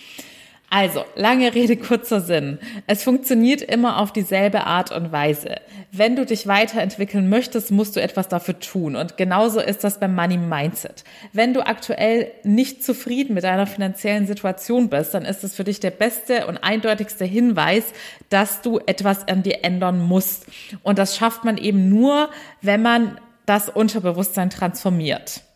Also, 0.69 1.05
lange 1.15 1.55
Rede, 1.55 1.77
kurzer 1.77 2.19
Sinn. 2.19 2.59
Es 2.87 3.03
funktioniert 3.03 3.61
immer 3.61 4.01
auf 4.01 4.11
dieselbe 4.11 4.65
Art 4.65 4.91
und 4.91 5.13
Weise. 5.13 5.61
Wenn 5.93 6.17
du 6.17 6.25
dich 6.25 6.45
weiterentwickeln 6.45 7.29
möchtest, 7.29 7.71
musst 7.71 7.95
du 7.95 8.01
etwas 8.01 8.27
dafür 8.27 8.59
tun. 8.59 8.97
Und 8.97 9.15
genauso 9.15 9.61
ist 9.61 9.85
das 9.85 9.97
beim 10.01 10.13
Money 10.13 10.37
Mindset. 10.37 11.05
Wenn 11.31 11.53
du 11.53 11.65
aktuell 11.65 12.31
nicht 12.43 12.83
zufrieden 12.83 13.33
mit 13.33 13.45
deiner 13.45 13.65
finanziellen 13.65 14.27
Situation 14.27 14.89
bist, 14.89 15.13
dann 15.13 15.23
ist 15.23 15.45
es 15.45 15.55
für 15.55 15.63
dich 15.63 15.79
der 15.79 15.91
beste 15.91 16.47
und 16.47 16.57
eindeutigste 16.57 17.23
Hinweis, 17.23 17.85
dass 18.29 18.61
du 18.61 18.79
etwas 18.85 19.25
an 19.29 19.43
dir 19.43 19.63
ändern 19.63 20.01
musst. 20.05 20.47
Und 20.83 20.99
das 20.99 21.15
schafft 21.15 21.45
man 21.45 21.57
eben 21.57 21.87
nur, 21.87 22.29
wenn 22.61 22.81
man 22.81 23.17
das 23.45 23.69
Unterbewusstsein 23.69 24.49
transformiert 24.49 25.46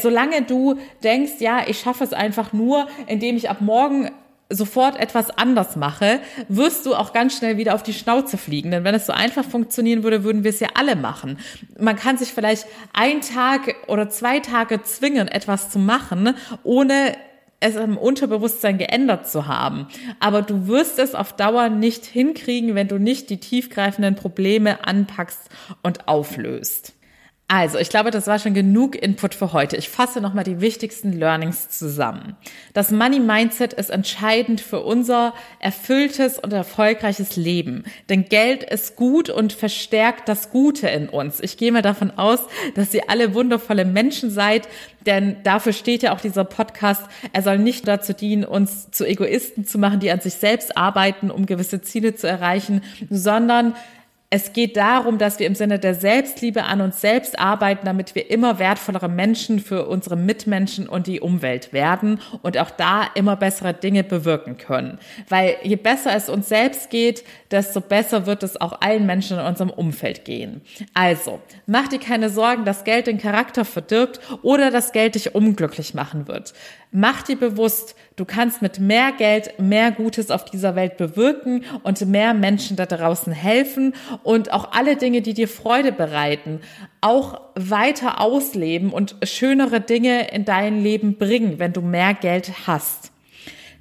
solange 0.00 0.42
du 0.42 0.78
denkst, 1.02 1.40
ja, 1.40 1.62
ich 1.66 1.80
schaffe 1.80 2.04
es 2.04 2.12
einfach 2.12 2.52
nur, 2.52 2.88
indem 3.06 3.36
ich 3.36 3.50
ab 3.50 3.60
morgen 3.60 4.10
sofort 4.50 4.98
etwas 4.98 5.30
anders 5.30 5.76
mache, 5.76 6.20
wirst 6.48 6.86
du 6.86 6.94
auch 6.94 7.12
ganz 7.12 7.36
schnell 7.36 7.58
wieder 7.58 7.74
auf 7.74 7.82
die 7.82 7.92
Schnauze 7.92 8.38
fliegen. 8.38 8.70
Denn 8.70 8.84
wenn 8.84 8.94
es 8.94 9.06
so 9.06 9.12
einfach 9.12 9.44
funktionieren 9.44 10.02
würde, 10.02 10.24
würden 10.24 10.42
wir 10.42 10.50
es 10.50 10.60
ja 10.60 10.68
alle 10.74 10.96
machen. 10.96 11.38
Man 11.78 11.96
kann 11.96 12.16
sich 12.16 12.32
vielleicht 12.32 12.66
ein 12.92 13.20
Tag 13.20 13.74
oder 13.88 14.08
zwei 14.08 14.40
Tage 14.40 14.82
zwingen, 14.82 15.28
etwas 15.28 15.70
zu 15.70 15.78
machen, 15.78 16.34
ohne 16.62 17.14
es 17.60 17.76
im 17.76 17.98
Unterbewusstsein 17.98 18.78
geändert 18.78 19.28
zu 19.28 19.48
haben. 19.48 19.88
Aber 20.20 20.42
du 20.42 20.68
wirst 20.68 20.98
es 20.98 21.14
auf 21.14 21.34
Dauer 21.34 21.68
nicht 21.68 22.06
hinkriegen, 22.06 22.74
wenn 22.74 22.88
du 22.88 22.98
nicht 22.98 23.30
die 23.30 23.40
tiefgreifenden 23.40 24.14
Probleme 24.14 24.86
anpackst 24.86 25.50
und 25.82 26.08
auflöst. 26.08 26.94
Also, 27.50 27.78
ich 27.78 27.88
glaube, 27.88 28.10
das 28.10 28.26
war 28.26 28.38
schon 28.38 28.52
genug 28.52 28.94
Input 28.94 29.34
für 29.34 29.54
heute. 29.54 29.78
Ich 29.78 29.88
fasse 29.88 30.20
nochmal 30.20 30.44
die 30.44 30.60
wichtigsten 30.60 31.14
Learnings 31.14 31.70
zusammen. 31.70 32.36
Das 32.74 32.90
Money 32.90 33.20
Mindset 33.20 33.72
ist 33.72 33.88
entscheidend 33.88 34.60
für 34.60 34.80
unser 34.80 35.32
erfülltes 35.58 36.38
und 36.38 36.52
erfolgreiches 36.52 37.36
Leben. 37.36 37.84
Denn 38.10 38.26
Geld 38.26 38.64
ist 38.64 38.96
gut 38.96 39.30
und 39.30 39.54
verstärkt 39.54 40.28
das 40.28 40.50
Gute 40.50 40.88
in 40.88 41.08
uns. 41.08 41.40
Ich 41.40 41.56
gehe 41.56 41.72
mal 41.72 41.80
davon 41.80 42.10
aus, 42.10 42.40
dass 42.74 42.92
ihr 42.92 43.08
alle 43.08 43.32
wundervolle 43.32 43.86
Menschen 43.86 44.30
seid, 44.30 44.68
denn 45.06 45.36
dafür 45.42 45.72
steht 45.72 46.02
ja 46.02 46.14
auch 46.14 46.20
dieser 46.20 46.44
Podcast. 46.44 47.04
Er 47.32 47.40
soll 47.40 47.58
nicht 47.58 47.88
dazu 47.88 48.12
dienen, 48.12 48.44
uns 48.44 48.90
zu 48.90 49.06
Egoisten 49.06 49.64
zu 49.64 49.78
machen, 49.78 50.00
die 50.00 50.10
an 50.10 50.20
sich 50.20 50.34
selbst 50.34 50.76
arbeiten, 50.76 51.30
um 51.30 51.46
gewisse 51.46 51.80
Ziele 51.80 52.14
zu 52.14 52.28
erreichen, 52.28 52.82
sondern 53.08 53.74
es 54.30 54.52
geht 54.52 54.76
darum, 54.76 55.16
dass 55.16 55.38
wir 55.38 55.46
im 55.46 55.54
Sinne 55.54 55.78
der 55.78 55.94
Selbstliebe 55.94 56.64
an 56.64 56.82
uns 56.82 57.00
selbst 57.00 57.38
arbeiten, 57.38 57.86
damit 57.86 58.14
wir 58.14 58.30
immer 58.30 58.58
wertvollere 58.58 59.08
Menschen 59.08 59.58
für 59.58 59.86
unsere 59.86 60.16
Mitmenschen 60.16 60.86
und 60.86 61.06
die 61.06 61.20
Umwelt 61.20 61.72
werden 61.72 62.20
und 62.42 62.58
auch 62.58 62.68
da 62.68 63.06
immer 63.14 63.36
bessere 63.36 63.72
Dinge 63.72 64.04
bewirken 64.04 64.58
können. 64.58 64.98
Weil 65.30 65.56
je 65.62 65.76
besser 65.76 66.14
es 66.14 66.28
uns 66.28 66.50
selbst 66.50 66.90
geht, 66.90 67.24
desto 67.50 67.80
besser 67.80 68.26
wird 68.26 68.42
es 68.42 68.60
auch 68.60 68.82
allen 68.82 69.06
Menschen 69.06 69.38
in 69.38 69.46
unserem 69.46 69.70
Umfeld 69.70 70.26
gehen. 70.26 70.60
Also, 70.92 71.40
mach 71.64 71.88
dir 71.88 71.98
keine 71.98 72.28
Sorgen, 72.28 72.66
dass 72.66 72.84
Geld 72.84 73.06
den 73.06 73.16
Charakter 73.16 73.64
verdirbt 73.64 74.20
oder 74.42 74.70
dass 74.70 74.92
Geld 74.92 75.14
dich 75.14 75.34
unglücklich 75.34 75.94
machen 75.94 76.28
wird. 76.28 76.52
Mach 76.90 77.22
dir 77.22 77.36
bewusst, 77.36 77.94
du 78.18 78.24
kannst 78.24 78.60
mit 78.62 78.80
mehr 78.80 79.12
Geld 79.12 79.58
mehr 79.58 79.92
Gutes 79.92 80.30
auf 80.30 80.44
dieser 80.44 80.74
Welt 80.74 80.96
bewirken 80.96 81.64
und 81.84 82.04
mehr 82.06 82.34
Menschen 82.34 82.76
da 82.76 82.84
draußen 82.84 83.32
helfen 83.32 83.94
und 84.24 84.52
auch 84.52 84.72
alle 84.72 84.96
Dinge, 84.96 85.22
die 85.22 85.34
dir 85.34 85.48
Freude 85.48 85.92
bereiten, 85.92 86.60
auch 87.00 87.40
weiter 87.54 88.20
ausleben 88.20 88.92
und 88.92 89.16
schönere 89.22 89.80
Dinge 89.80 90.30
in 90.32 90.44
dein 90.44 90.82
Leben 90.82 91.16
bringen, 91.16 91.58
wenn 91.58 91.72
du 91.72 91.80
mehr 91.80 92.12
Geld 92.14 92.66
hast. 92.66 93.12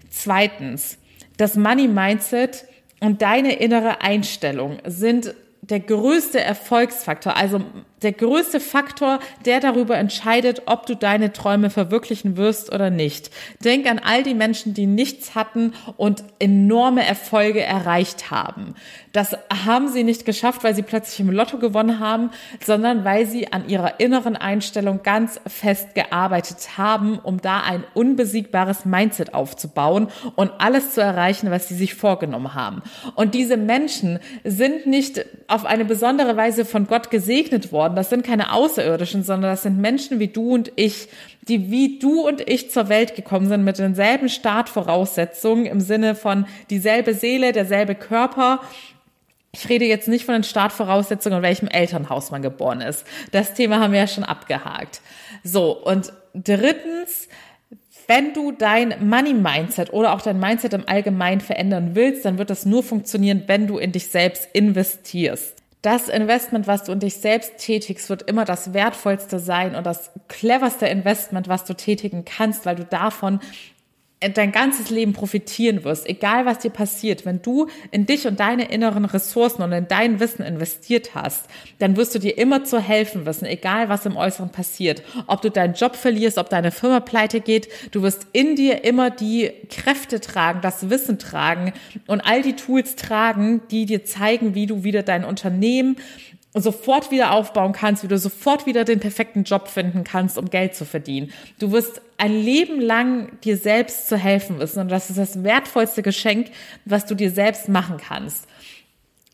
Zweitens, 0.09 0.99
das 1.37 1.55
Money 1.55 1.87
Mindset 1.87 2.65
und 2.99 3.21
deine 3.21 3.53
innere 3.53 4.01
Einstellung 4.01 4.77
sind 4.85 5.33
der 5.61 5.79
größte 5.79 6.39
Erfolgsfaktor, 6.39 7.35
also 7.35 7.61
der 8.01 8.11
größte 8.11 8.59
Faktor, 8.59 9.19
der 9.45 9.59
darüber 9.59 9.97
entscheidet, 9.97 10.63
ob 10.65 10.85
du 10.85 10.95
deine 10.95 11.33
Träume 11.33 11.69
verwirklichen 11.69 12.37
wirst 12.37 12.71
oder 12.71 12.89
nicht. 12.89 13.31
Denk 13.63 13.89
an 13.89 13.99
all 13.99 14.23
die 14.23 14.35
Menschen, 14.35 14.73
die 14.73 14.85
nichts 14.85 15.35
hatten 15.35 15.73
und 15.97 16.23
enorme 16.39 17.05
Erfolge 17.05 17.61
erreicht 17.61 18.29
haben. 18.29 18.75
Das 19.13 19.35
haben 19.65 19.87
sie 19.87 20.03
nicht 20.03 20.25
geschafft, 20.25 20.63
weil 20.63 20.75
sie 20.75 20.83
plötzlich 20.83 21.19
im 21.19 21.31
Lotto 21.31 21.57
gewonnen 21.57 21.99
haben, 21.99 22.29
sondern 22.63 23.03
weil 23.03 23.25
sie 23.25 23.51
an 23.51 23.67
ihrer 23.67 23.99
inneren 23.99 24.35
Einstellung 24.35 25.01
ganz 25.01 25.39
fest 25.47 25.95
gearbeitet 25.95 26.77
haben, 26.77 27.17
um 27.17 27.41
da 27.41 27.61
ein 27.61 27.83
unbesiegbares 27.95 28.85
Mindset 28.85 29.33
aufzubauen 29.33 30.09
und 30.35 30.51
alles 30.59 30.91
zu 30.91 31.01
erreichen, 31.01 31.49
was 31.49 31.67
sie 31.67 31.75
sich 31.75 31.95
vorgenommen 31.95 32.53
haben. 32.53 32.83
Und 33.15 33.33
diese 33.33 33.57
Menschen 33.57 34.19
sind 34.43 34.85
nicht 34.85 35.25
auf 35.47 35.65
eine 35.65 35.85
besondere 35.85 36.37
Weise 36.37 36.65
von 36.65 36.85
Gott 36.85 37.09
gesegnet 37.09 37.71
worden, 37.71 37.86
geworden. 37.87 37.95
Das 37.95 38.09
sind 38.09 38.25
keine 38.25 38.53
Außerirdischen, 38.53 39.23
sondern 39.23 39.51
das 39.51 39.63
sind 39.63 39.79
Menschen 39.79 40.19
wie 40.19 40.27
du 40.27 40.53
und 40.53 40.71
ich, 40.75 41.07
die 41.47 41.71
wie 41.71 41.99
du 41.99 42.27
und 42.27 42.47
ich 42.47 42.71
zur 42.71 42.89
Welt 42.89 43.15
gekommen 43.15 43.47
sind 43.47 43.63
mit 43.63 43.77
denselben 43.77 44.29
Startvoraussetzungen 44.29 45.65
im 45.65 45.79
Sinne 45.79 46.15
von 46.15 46.45
dieselbe 46.69 47.13
Seele, 47.13 47.53
derselbe 47.53 47.95
Körper. 47.95 48.61
Ich 49.53 49.69
rede 49.69 49.85
jetzt 49.85 50.07
nicht 50.07 50.25
von 50.25 50.33
den 50.33 50.43
Startvoraussetzungen, 50.43 51.37
in 51.37 51.43
welchem 51.43 51.67
Elternhaus 51.67 52.31
man 52.31 52.41
geboren 52.41 52.81
ist. 52.81 53.05
Das 53.31 53.53
Thema 53.53 53.79
haben 53.79 53.93
wir 53.93 54.01
ja 54.01 54.07
schon 54.07 54.23
abgehakt. 54.23 55.01
So, 55.43 55.71
und 55.71 56.13
drittens, 56.33 57.27
wenn 58.07 58.33
du 58.33 58.51
dein 58.51 59.09
Money 59.09 59.33
Mindset 59.33 59.91
oder 59.93 60.13
auch 60.13 60.21
dein 60.21 60.39
Mindset 60.39 60.73
im 60.73 60.87
Allgemeinen 60.87 61.41
verändern 61.41 61.91
willst, 61.93 62.25
dann 62.25 62.37
wird 62.37 62.49
das 62.49 62.65
nur 62.65 62.83
funktionieren, 62.83 63.43
wenn 63.47 63.67
du 63.67 63.77
in 63.77 63.93
dich 63.93 64.07
selbst 64.07 64.47
investierst 64.53 65.57
das 65.87 66.09
Investment, 66.09 66.67
was 66.67 66.83
du 66.83 66.91
in 66.91 66.99
dich 66.99 67.15
selbst 67.15 67.59
tätigst, 67.59 68.09
wird 68.09 68.23
immer 68.23 68.43
das 68.43 68.73
wertvollste 68.73 69.39
sein 69.39 69.73
und 69.73 69.85
das 69.85 70.11
cleverste 70.27 70.85
Investment, 70.85 71.47
was 71.47 71.63
du 71.63 71.73
tätigen 71.75 72.25
kannst, 72.25 72.65
weil 72.65 72.75
du 72.75 72.83
davon 72.83 73.39
dein 74.19 74.51
ganzes 74.51 74.89
Leben 74.89 75.13
profitieren 75.13 75.83
wirst, 75.83 76.09
egal 76.09 76.45
was 76.47 76.59
dir 76.59 76.71
passiert, 76.71 77.23
wenn 77.25 77.41
du 77.43 77.67
in 77.91 78.07
dich 78.07 78.25
und 78.25 78.39
deine 78.39 78.71
inneren 78.71 79.05
Ressourcen 79.05 79.61
und 79.61 79.71
in 79.71 79.87
dein 79.87 80.19
Wissen 80.19 80.43
investiert 80.43 81.13
hast, 81.13 81.45
dann 81.77 81.97
wirst 81.97 82.15
du 82.15 82.19
dir 82.19 82.35
immer 82.37 82.63
zu 82.63 82.79
helfen 82.79 83.27
wissen, 83.27 83.45
egal 83.45 83.89
was 83.89 84.07
im 84.07 84.17
Äußeren 84.17 84.51
passiert. 84.51 85.03
Ob 85.27 85.43
du 85.43 85.51
deinen 85.51 85.75
Job 85.75 85.95
verlierst, 85.95 86.39
ob 86.39 86.49
deine 86.49 86.71
Firma 86.71 86.99
pleite 86.99 87.41
geht, 87.41 87.69
du 87.91 88.01
wirst 88.01 88.25
in 88.33 88.55
dir 88.55 88.83
immer 88.83 89.11
die 89.11 89.51
Kräfte 89.69 90.19
tragen, 90.19 90.61
das 90.61 90.89
Wissen 90.89 91.19
tragen 91.19 91.73
und 92.07 92.21
all 92.21 92.41
die 92.41 92.55
Tools 92.55 92.95
tragen, 92.95 93.61
die 93.69 93.85
dir 93.85 94.03
zeigen, 94.03 94.55
wie 94.55 94.65
du 94.65 94.83
wieder 94.83 95.03
dein 95.03 95.25
Unternehmen 95.25 95.95
sofort 96.53 97.11
wieder 97.11 97.31
aufbauen 97.31 97.71
kannst, 97.71 98.03
wie 98.03 98.07
du 98.07 98.17
sofort 98.17 98.65
wieder 98.65 98.83
den 98.83 98.99
perfekten 98.99 99.43
Job 99.43 99.67
finden 99.67 100.03
kannst, 100.03 100.37
um 100.37 100.49
Geld 100.49 100.75
zu 100.75 100.85
verdienen. 100.85 101.31
Du 101.59 101.71
wirst 101.71 102.01
ein 102.17 102.33
Leben 102.33 102.81
lang 102.81 103.39
dir 103.41 103.57
selbst 103.57 104.07
zu 104.07 104.17
helfen 104.17 104.59
wissen 104.59 104.79
und 104.79 104.89
das 104.89 105.09
ist 105.09 105.19
das 105.19 105.43
wertvollste 105.43 106.01
Geschenk, 106.01 106.49
was 106.85 107.05
du 107.05 107.15
dir 107.15 107.31
selbst 107.31 107.69
machen 107.69 107.97
kannst. 107.97 108.47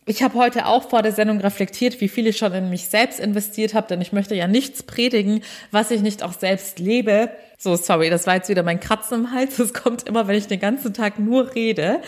Ich 0.06 0.22
habe 0.22 0.38
heute 0.38 0.66
auch 0.66 0.90
vor 0.90 1.02
der 1.02 1.14
Sendung 1.14 1.40
reflektiert, 1.40 2.02
wie 2.02 2.10
viel 2.10 2.28
ich 2.28 2.38
schon 2.38 2.52
in 2.54 2.70
mich 2.70 2.88
selbst 2.88 3.22
investiert 3.22 3.74
habe, 3.74 3.88
denn 3.88 4.02
ich 4.02 4.12
möchte 4.12 4.36
ja 4.36 4.48
nichts 4.48 4.84
predigen, 4.84 5.42
was 5.72 5.92
ich 5.92 6.02
nicht 6.02 6.24
auch 6.24 6.34
selbst 6.34 6.80
lebe. 6.80 7.30
So, 7.58 7.78
sorry, 7.78 8.10
das 8.10 8.28
war 8.28 8.36
jetzt 8.36 8.50
wieder 8.50 8.64
mein 8.64 8.82
Kratzen 8.82 9.22
im 9.22 9.32
Hals. 9.32 9.56
Das 9.64 9.74
kommt 9.74 10.04
immer, 10.04 10.28
wenn 10.28 10.36
ich 10.36 10.48
den 10.48 10.60
ganzen 10.60 10.94
Tag 10.94 11.20
nur 11.20 11.56
rede. 11.56 12.02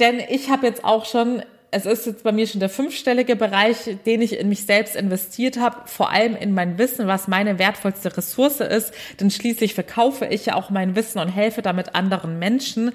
Denn 0.00 0.18
ich 0.18 0.50
habe 0.50 0.66
jetzt 0.66 0.84
auch 0.84 1.04
schon 1.04 1.44
es 1.72 1.86
ist 1.86 2.06
jetzt 2.06 2.22
bei 2.22 2.32
mir 2.32 2.46
schon 2.46 2.60
der 2.60 2.68
fünfstellige 2.68 3.34
Bereich, 3.34 3.96
den 4.04 4.20
ich 4.20 4.38
in 4.38 4.50
mich 4.50 4.66
selbst 4.66 4.94
investiert 4.94 5.58
habe, 5.58 5.76
vor 5.86 6.10
allem 6.10 6.36
in 6.36 6.52
mein 6.52 6.76
Wissen, 6.76 7.06
was 7.06 7.28
meine 7.28 7.58
wertvollste 7.58 8.14
Ressource 8.14 8.60
ist. 8.60 8.92
Denn 9.18 9.30
schließlich 9.30 9.72
verkaufe 9.72 10.26
ich 10.26 10.46
ja 10.46 10.54
auch 10.54 10.68
mein 10.68 10.94
Wissen 10.96 11.18
und 11.18 11.28
helfe 11.28 11.62
damit 11.62 11.94
anderen 11.94 12.38
Menschen. 12.38 12.92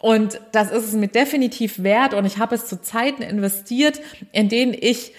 Und 0.00 0.40
das 0.50 0.72
ist 0.72 0.88
es 0.88 0.92
mir 0.92 1.06
definitiv 1.06 1.84
wert 1.84 2.14
und 2.14 2.26
ich 2.26 2.38
habe 2.38 2.56
es 2.56 2.66
zu 2.66 2.82
Zeiten 2.82 3.22
investiert, 3.22 4.00
in 4.32 4.48
denen 4.48 4.74
ich 4.74 5.12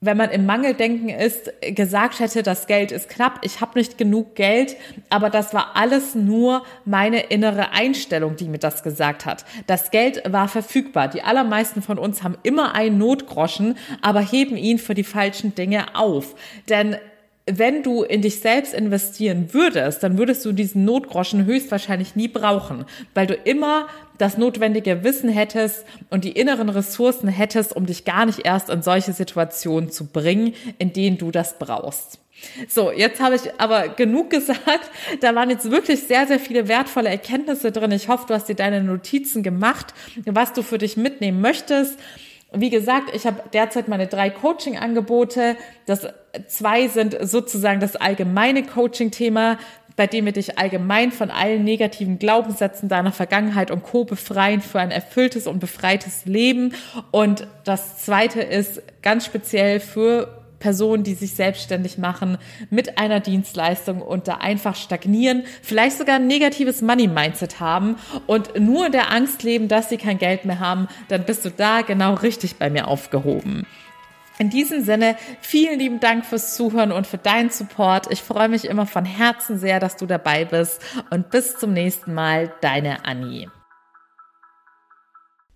wenn 0.00 0.16
man 0.16 0.30
im 0.30 0.46
Mangeldenken 0.46 1.08
ist, 1.08 1.50
gesagt 1.60 2.20
hätte, 2.20 2.44
das 2.44 2.68
Geld 2.68 2.92
ist 2.92 3.08
knapp, 3.08 3.40
ich 3.42 3.60
habe 3.60 3.78
nicht 3.78 3.98
genug 3.98 4.36
Geld, 4.36 4.76
aber 5.10 5.28
das 5.28 5.54
war 5.54 5.72
alles 5.74 6.14
nur 6.14 6.64
meine 6.84 7.20
innere 7.20 7.72
Einstellung, 7.72 8.36
die 8.36 8.48
mir 8.48 8.58
das 8.58 8.84
gesagt 8.84 9.26
hat. 9.26 9.44
Das 9.66 9.90
Geld 9.90 10.22
war 10.30 10.46
verfügbar. 10.48 11.08
Die 11.08 11.22
allermeisten 11.22 11.82
von 11.82 11.98
uns 11.98 12.22
haben 12.22 12.38
immer 12.44 12.74
einen 12.74 12.98
Notgroschen, 12.98 13.76
aber 14.00 14.20
heben 14.20 14.56
ihn 14.56 14.78
für 14.78 14.94
die 14.94 15.04
falschen 15.04 15.54
Dinge 15.56 15.96
auf. 15.96 16.36
Denn 16.68 16.96
wenn 17.50 17.82
du 17.82 18.02
in 18.02 18.22
dich 18.22 18.40
selbst 18.40 18.74
investieren 18.74 19.52
würdest, 19.52 20.02
dann 20.02 20.18
würdest 20.18 20.44
du 20.44 20.52
diesen 20.52 20.84
Notgroschen 20.84 21.44
höchstwahrscheinlich 21.44 22.16
nie 22.16 22.28
brauchen, 22.28 22.84
weil 23.14 23.26
du 23.26 23.34
immer 23.34 23.86
das 24.18 24.36
notwendige 24.36 25.04
Wissen 25.04 25.30
hättest 25.30 25.84
und 26.10 26.24
die 26.24 26.32
inneren 26.32 26.68
Ressourcen 26.68 27.28
hättest, 27.28 27.74
um 27.74 27.86
dich 27.86 28.04
gar 28.04 28.26
nicht 28.26 28.44
erst 28.44 28.68
in 28.68 28.82
solche 28.82 29.12
Situationen 29.12 29.90
zu 29.90 30.06
bringen, 30.06 30.54
in 30.78 30.92
denen 30.92 31.18
du 31.18 31.30
das 31.30 31.58
brauchst. 31.58 32.18
So, 32.68 32.92
jetzt 32.92 33.20
habe 33.20 33.36
ich 33.36 33.42
aber 33.58 33.88
genug 33.88 34.30
gesagt. 34.30 34.90
Da 35.20 35.34
waren 35.34 35.50
jetzt 35.50 35.70
wirklich 35.70 36.02
sehr, 36.02 36.26
sehr 36.26 36.38
viele 36.38 36.68
wertvolle 36.68 37.08
Erkenntnisse 37.08 37.72
drin. 37.72 37.92
Ich 37.92 38.08
hoffe, 38.08 38.26
du 38.28 38.34
hast 38.34 38.48
dir 38.48 38.54
deine 38.54 38.82
Notizen 38.82 39.42
gemacht, 39.42 39.94
was 40.24 40.52
du 40.52 40.62
für 40.62 40.78
dich 40.78 40.96
mitnehmen 40.96 41.40
möchtest. 41.40 41.98
Wie 42.52 42.70
gesagt, 42.70 43.14
ich 43.14 43.26
habe 43.26 43.42
derzeit 43.52 43.88
meine 43.88 44.06
drei 44.06 44.30
Coaching-Angebote. 44.30 45.56
Das 45.86 46.06
zwei 46.46 46.88
sind 46.88 47.16
sozusagen 47.20 47.80
das 47.80 47.96
allgemeine 47.96 48.62
Coaching-Thema, 48.62 49.58
bei 49.96 50.06
dem 50.06 50.24
wir 50.24 50.32
dich 50.32 50.58
allgemein 50.58 51.10
von 51.12 51.30
allen 51.30 51.64
negativen 51.64 52.18
Glaubenssätzen 52.18 52.88
deiner 52.88 53.12
Vergangenheit 53.12 53.70
und 53.70 53.82
Co. 53.82 54.04
befreien 54.04 54.60
für 54.60 54.78
ein 54.78 54.92
erfülltes 54.92 55.46
und 55.46 55.58
befreites 55.58 56.24
Leben. 56.24 56.72
Und 57.10 57.46
das 57.64 57.98
zweite 58.04 58.40
ist 58.40 58.80
ganz 59.02 59.26
speziell 59.26 59.80
für 59.80 60.37
Personen, 60.58 61.04
die 61.04 61.14
sich 61.14 61.34
selbstständig 61.34 61.98
machen 61.98 62.38
mit 62.70 62.98
einer 62.98 63.20
Dienstleistung 63.20 64.02
und 64.02 64.28
da 64.28 64.34
einfach 64.34 64.74
stagnieren, 64.76 65.44
vielleicht 65.62 65.98
sogar 65.98 66.16
ein 66.16 66.26
negatives 66.26 66.82
Money-Mindset 66.82 67.60
haben 67.60 67.96
und 68.26 68.58
nur 68.58 68.86
in 68.86 68.92
der 68.92 69.12
Angst 69.12 69.42
leben, 69.42 69.68
dass 69.68 69.88
sie 69.88 69.96
kein 69.96 70.18
Geld 70.18 70.44
mehr 70.44 70.60
haben, 70.60 70.88
dann 71.08 71.24
bist 71.24 71.44
du 71.44 71.50
da 71.50 71.82
genau 71.82 72.14
richtig 72.14 72.56
bei 72.56 72.70
mir 72.70 72.88
aufgehoben. 72.88 73.66
In 74.38 74.50
diesem 74.50 74.84
Sinne, 74.84 75.16
vielen 75.40 75.80
lieben 75.80 75.98
Dank 75.98 76.24
fürs 76.24 76.54
Zuhören 76.54 76.92
und 76.92 77.08
für 77.08 77.18
deinen 77.18 77.50
Support. 77.50 78.06
Ich 78.12 78.22
freue 78.22 78.48
mich 78.48 78.66
immer 78.66 78.86
von 78.86 79.04
Herzen 79.04 79.58
sehr, 79.58 79.80
dass 79.80 79.96
du 79.96 80.06
dabei 80.06 80.44
bist 80.44 80.80
und 81.10 81.30
bis 81.30 81.58
zum 81.58 81.72
nächsten 81.72 82.14
Mal, 82.14 82.52
deine 82.60 83.04
Annie. 83.04 83.50